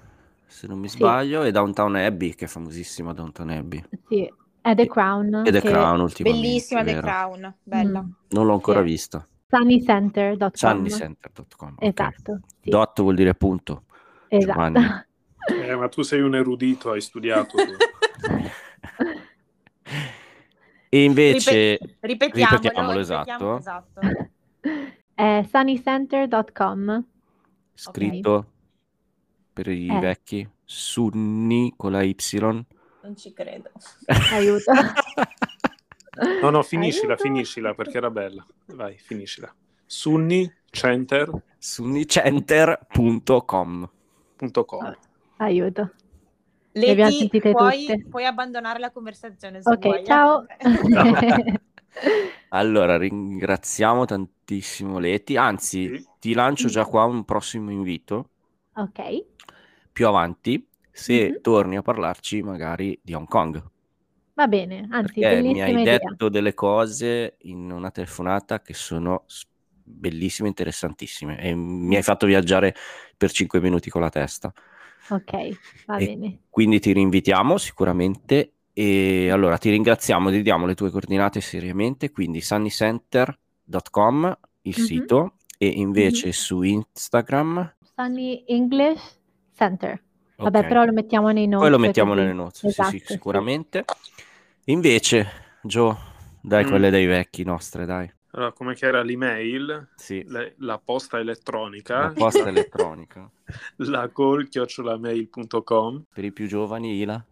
se 0.45 0.67
non 0.67 0.77
mi 0.79 0.89
Sì. 0.89 0.97
sbaglio, 0.97 1.43
e 1.43 1.51
Downtown 1.51 1.95
Abbey, 1.95 2.35
che 2.35 2.45
è 2.45 2.47
famosissima 2.47 3.13
Downtown 3.13 3.49
Abbey. 3.49 3.83
Sì, 4.07 4.31
è 4.61 4.75
The 4.75 4.87
Crown. 4.87 5.43
E 5.45 5.51
The 5.51 5.61
Crown 5.61 5.99
ultimamente. 6.01 6.45
Bellissima 6.47 6.83
The. 6.83 6.99
Crown, 6.99 7.55
bella. 7.63 8.01
Mm, 8.01 8.09
Non 8.29 8.45
l'ho 8.45 8.53
ancora 8.53 8.79
Sì. 8.79 8.85
vista. 8.85 9.27
sunnycenter.com. 9.49 10.49
Sunnycenter.com. 10.53 11.73
ok. 11.77 11.83
Esatto, 11.83 12.39
sì, 12.61 12.69
Dot 12.69 13.01
vuol 13.01 13.15
dire 13.15 13.33
punto. 13.35 13.83
esatto. 14.27 14.79
Eh, 15.45 15.75
ma 15.75 15.89
tu 15.89 16.03
sei 16.03 16.21
un 16.21 16.35
erudito, 16.35 16.91
hai 16.91 17.01
studiato. 17.01 17.57
tu. 17.57 17.63
E 20.89 21.03
invece 21.03 21.79
Ripetiamolo, 21.99 22.61
Ripetiamolo, 22.61 22.99
ripetiamo, 22.99 23.57
esatto. 23.57 24.01
È 25.13 25.45
sunnycenter.com. 25.49 27.03
scritto 27.75 28.45
per 29.53 29.67
i 29.67 29.87
Eh. 29.89 29.99
vecchi 29.99 30.47
Sunni 30.65 31.73
con 31.75 31.91
la 31.91 32.01
Y. 32.03 32.15
Non 33.01 33.15
ci 33.15 33.33
credo. 33.33 33.69
Aiuto. 34.31 34.71
No, 36.43 36.51
no, 36.51 36.61
finiscila, 36.61 37.13
Aiuto. 37.13 37.23
finiscila 37.23 37.73
perché 37.73 37.97
era 37.97 38.11
bella. 38.11 38.45
Vai, 38.67 38.95
finiscila. 38.99 39.51
sunnicenter.com 39.87 41.41
Sunnicenter.com. 41.57 43.89
Aiuto. 45.37 45.91
Le 46.73 46.89
abbiamo 46.91 47.09
Leti, 47.09 47.17
sentite 47.19 47.51
puoi, 47.51 48.05
puoi 48.09 48.25
abbandonare 48.25 48.77
la 48.79 48.91
conversazione 48.91 49.61
se 49.63 49.69
Ok, 49.71 49.79
vuoi, 49.79 50.01
eh. 50.01 50.05
ciao. 50.05 50.45
Allora, 52.49 52.97
ringraziamo 52.97 54.05
tantissimo 54.05 54.99
Leti, 54.99 55.35
anzi 55.37 55.91
Sì. 55.95 56.05
ti 56.19 56.33
lancio 56.33 56.69
già 56.69 56.85
qua 56.85 57.03
un 57.05 57.25
prossimo 57.25 57.71
invito 57.71 58.29
ok, 58.75 58.99
più 59.93 60.07
avanti 60.07 60.67
se 60.91 61.37
Mhm. 61.37 61.39
torni 61.41 61.77
a 61.77 61.81
parlarci 61.81 62.41
magari 62.43 62.99
di 63.01 63.13
Hong 63.13 63.27
Kong. 63.27 63.63
va 64.35 64.47
bene, 64.47 64.87
anzi, 64.91 65.21
Perché 65.21 65.41
mi 65.43 65.61
hai 65.61 65.79
idea. 65.81 65.99
detto 65.99 66.29
delle 66.29 66.53
cose 66.53 67.35
in 67.41 67.69
una 67.71 67.91
telefonata 67.91 68.61
che 68.61 68.73
sono 68.73 69.25
bellissime, 69.83 70.47
interessantissime 70.47 71.37
e 71.39 71.53
mi 71.55 71.95
hai 71.97 72.03
fatto 72.03 72.25
viaggiare 72.25 72.73
per 73.17 73.31
5 73.31 73.59
minuti 73.59 73.89
con 73.89 74.01
la 74.01 74.09
testa. 74.09 74.53
Ok, 75.09 75.31
va 75.87 75.99
E- 75.99 76.09
bene. 76.09 76.39
Quindi 76.49 76.79
ti 76.79 76.91
rinvitiamo 76.93 77.57
sicuramente 77.57 78.53
e 78.73 79.29
allora 79.29 79.57
ti 79.57 79.69
ringraziamo, 79.69 80.29
ti 80.31 80.41
diamo 80.41 80.65
le 80.65 80.75
tue 80.75 80.89
coordinate 80.89 81.39
seriamente, 81.41 82.11
quindi 82.11 82.41
sunnycenter.com 82.41 84.37
il 84.63 84.75
Mhm. 84.77 84.83
sito 84.83 85.33
e 85.57 85.67
invece 85.67 86.27
Mhm. 86.27 86.31
su 86.31 86.61
Instagram, 86.61 87.75
Sunny 87.95 88.43
English 88.47 89.19
Center. 89.55 90.01
Vabbè, 90.35 90.59
Ok. 90.59 90.67
però 90.67 90.83
lo 90.85 90.91
mettiamo 90.93 91.29
nei 91.29 91.45
notes. 91.47 91.61
Poi 91.61 91.69
lo 91.69 91.77
mettiamo 91.79 92.11
così. 92.11 92.21
nelle 92.21 92.33
notes, 92.33 92.59
sì, 92.59 92.67
Esatto, 92.67 92.89
sì, 92.89 92.97
sì. 92.99 93.05
sicuramente. 93.13 93.85
Invece, 94.65 95.27
Gio, 95.61 95.97
dai 96.41 96.65
Mm. 96.65 96.67
quelle 96.69 96.89
dei 96.89 97.05
vecchi 97.05 97.43
nostre, 97.43 97.85
dai. 97.85 98.11
Allora, 98.31 98.51
come 98.51 98.73
che 98.73 98.87
era 98.87 99.03
l'email, 99.03 99.89
Sì, 99.95 100.23
le- 100.25 100.55
la 100.57 100.79
posta 100.83 101.19
elettronica, 101.19 101.99
la 101.99 102.13
posta 102.13 102.47
elettronica. 102.47 103.29
la 103.77 104.09
call 104.11 104.47
chiocciolamail.com. 104.47 106.03
Per 106.11 106.23
i 106.23 106.31
più 106.31 106.47
giovani, 106.47 106.99
Ila? 106.99 107.23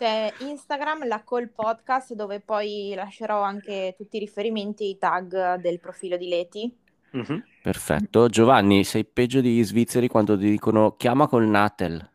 C'è 0.00 0.32
Instagram, 0.38 1.06
la 1.06 1.22
Call 1.22 1.50
Podcast, 1.54 2.14
dove 2.14 2.40
poi 2.40 2.94
lascerò 2.96 3.42
anche 3.42 3.92
tutti 3.98 4.16
i 4.16 4.20
riferimenti 4.20 4.84
e 4.84 4.88
i 4.88 4.96
tag 4.98 5.56
del 5.56 5.78
profilo 5.78 6.16
di 6.16 6.26
Leti. 6.26 6.74
Mhm. 7.10 7.44
Perfetto. 7.62 8.26
Giovanni, 8.30 8.82
sei 8.84 9.04
peggio 9.04 9.42
degli 9.42 9.62
svizzeri 9.62 10.08
quando 10.08 10.38
ti 10.38 10.48
dicono 10.48 10.96
chiama 10.96 11.28
col 11.28 11.44
Natel, 11.46 12.08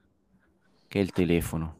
che 0.88 0.98
è 1.00 1.04
il 1.04 1.12
telefono. 1.12 1.78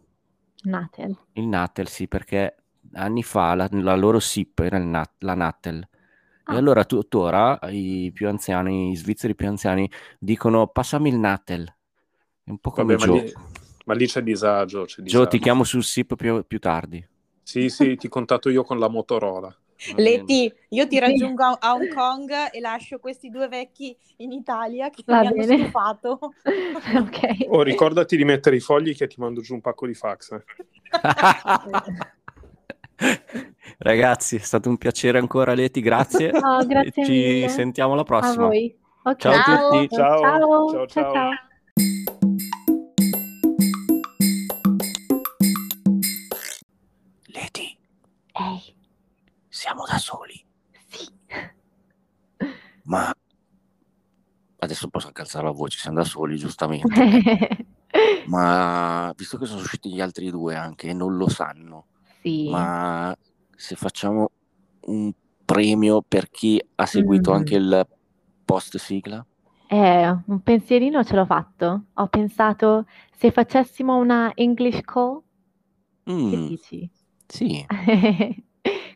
Natel. 0.66 1.18
Il 1.34 1.48
Natel, 1.48 1.88
sì, 1.88 2.08
perché 2.08 2.56
anni 2.94 3.24
fa 3.24 3.56
la, 3.56 3.68
la 3.72 3.96
loro 3.96 4.20
SIP 4.20 4.60
era 4.60 4.78
il 4.78 4.86
Nat- 4.86 5.24
la 5.24 5.34
Natel. 5.34 5.80
E 5.82 5.88
Ah. 6.44 6.56
allora 6.58 6.86
tuttora 6.86 7.58
i 7.72 8.12
più 8.14 8.28
anziani, 8.28 8.92
i 8.92 8.96
svizzeri 8.96 9.34
più 9.34 9.48
anziani, 9.48 9.90
dicono 10.20 10.68
passami 10.68 11.10
il 11.10 11.18
Natel. 11.18 11.66
È 12.44 12.52
un 12.52 12.60
po' 12.60 12.70
come 12.70 12.96
Vabbè, 12.96 13.08
ma 13.08 13.18
Gio. 13.18 13.24
lì, 13.24 13.34
ma 13.86 13.94
lì 13.94 14.06
c'è 14.06 14.22
disagio. 14.22 14.84
C'è 14.86 14.96
Gio, 14.98 15.02
disagio. 15.04 15.28
ti 15.28 15.40
chiamo 15.40 15.64
sul 15.64 15.84
SIP 15.84 16.16
più, 16.16 16.44
più 16.46 16.60
tardi. 16.60 17.06
Sì, 17.42 17.70
sì, 17.70 17.96
ti 17.96 18.08
contatto 18.08 18.50
io 18.50 18.64
con 18.64 18.80
la 18.80 18.90
Motorola. 18.90 19.56
Leti, 19.98 20.52
io 20.70 20.88
ti 20.88 20.98
raggiungo 21.00 21.44
a 21.44 21.74
Hong 21.74 21.94
Kong 21.94 22.32
e 22.52 22.60
lascio 22.62 22.98
questi 22.98 23.30
due 23.30 23.48
vecchi 23.50 23.96
in 24.18 24.32
Italia 24.32 24.90
che 24.90 25.04
Va 25.06 25.20
mi 25.20 25.28
hanno 25.28 25.36
bene. 25.46 25.58
stufato. 25.58 26.18
ok. 26.42 27.46
Oh, 27.50 27.62
ricordati 27.62 28.16
di 28.18 28.24
mettere 28.24 28.56
i 28.56 28.62
fogli 28.62 28.96
che 28.96 29.06
ti 29.08 29.20
mando 29.20 29.42
giù 29.42 29.54
un 29.54 29.62
pacco 29.62 29.86
di 29.86 29.94
fax. 29.94 30.32
eh. 30.32 30.44
Ragazzi, 33.78 34.38
è 34.38 34.40
stato 34.40 34.70
un 34.70 34.78
piacere 34.78 35.18
ancora, 35.20 35.54
Leti, 35.54 35.82
grazie. 35.82 36.32
No, 36.32 36.66
grazie 36.66 37.04
Ci 37.04 37.12
mille. 37.12 37.50
sentiamo 37.50 37.92
alla 37.94 38.02
A 38.02 38.06
prossima. 38.06 38.46
voi. 38.46 38.76
Ok. 39.04 39.18
Ciao 39.18 39.34
a 39.34 39.44
tutti. 39.44 39.96
Ciao. 39.96 40.20
Ciao. 40.22 40.40
Ciao, 40.40 40.70
ciao. 40.70 40.88
ciao. 40.88 41.14
ciao. 41.14 41.30
Ehi, 48.40 48.76
siamo 49.50 49.84
da 49.86 49.98
soli, 49.98 50.46
sì. 50.88 51.06
ma 52.84 53.14
adesso 54.60 54.88
posso 54.90 55.08
anche 55.08 55.22
alzare 55.22 55.46
la 55.46 55.52
voce, 55.52 55.78
siamo 55.80 55.98
da 55.98 56.04
soli, 56.04 56.38
giustamente. 56.38 57.10
Ma 58.28 59.14
visto 59.16 59.38
che 59.38 59.46
sono 59.46 59.62
usciti 59.62 59.92
gli 59.94 60.02
altri 60.02 60.32
due 60.32 60.56
anche 60.56 60.88
e 60.90 60.94
non 60.94 61.16
lo 61.16 61.28
sanno, 61.30 61.88
sì. 62.24 62.50
ma 62.50 63.16
se 63.56 63.76
facciamo 63.76 64.32
un 64.88 65.14
premio 65.46 66.02
per 66.02 66.30
chi 66.30 66.62
ha 66.76 66.86
seguito 66.88 67.32
Mm. 67.32 67.36
anche 67.36 67.56
il 67.56 67.88
post 68.44 68.78
sigla? 68.78 69.26
Eh, 69.68 70.10
un 70.28 70.42
pensierino 70.42 71.04
ce 71.04 71.16
l'ho 71.16 71.26
fatto. 71.26 71.86
Ho 71.94 72.08
pensato 72.08 72.86
se 73.16 73.32
facessimo 73.32 73.96
una 73.96 74.32
English 74.36 74.82
call, 74.82 75.22
che 76.26 76.38
Mm, 76.38 76.48
dici? 76.48 76.90
Sì, 77.28 77.66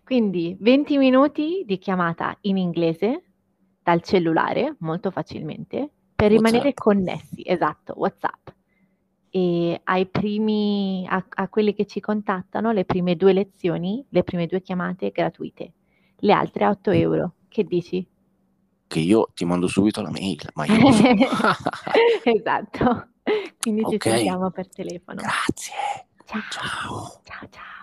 Quindi 0.03 0.55
20 0.59 0.97
minuti 0.97 1.63
di 1.65 1.77
chiamata 1.77 2.35
in 2.41 2.57
inglese 2.57 3.23
dal 3.81 4.01
cellulare, 4.01 4.75
molto 4.79 5.11
facilmente, 5.11 5.91
per 6.15 6.31
rimanere 6.31 6.73
WhatsApp. 6.73 6.77
connessi, 6.77 7.41
esatto, 7.45 7.93
WhatsApp. 7.97 8.49
E 9.31 9.79
ai 9.83 10.07
primi, 10.07 11.05
a, 11.07 11.23
a 11.29 11.47
quelli 11.49 11.73
che 11.73 11.85
ci 11.85 11.99
contattano, 11.99 12.71
le 12.71 12.85
prime 12.85 13.15
due 13.15 13.33
lezioni, 13.33 14.03
le 14.09 14.23
prime 14.23 14.47
due 14.47 14.61
chiamate 14.61 15.11
gratuite, 15.11 15.73
le 16.17 16.33
altre 16.33 16.65
a 16.65 16.69
8 16.71 16.91
euro. 16.91 17.35
Che 17.47 17.63
dici? 17.63 18.07
che 18.87 18.99
io 18.99 19.31
ti 19.33 19.45
mando 19.45 19.67
subito 19.67 20.01
la 20.01 20.09
mail, 20.09 20.49
ma 20.55 20.65
io. 20.65 20.89
Esatto. 22.23 23.09
Quindi 23.57 23.85
ci 23.87 23.95
Ok. 23.95 24.03
sentiamo 24.03 24.51
per 24.51 24.69
telefono. 24.71 25.21
Grazie, 25.21 25.73
Ciao. 26.25 26.41
ciao. 26.49 27.21
Ciao 27.23 27.47
ciao. 27.49 27.78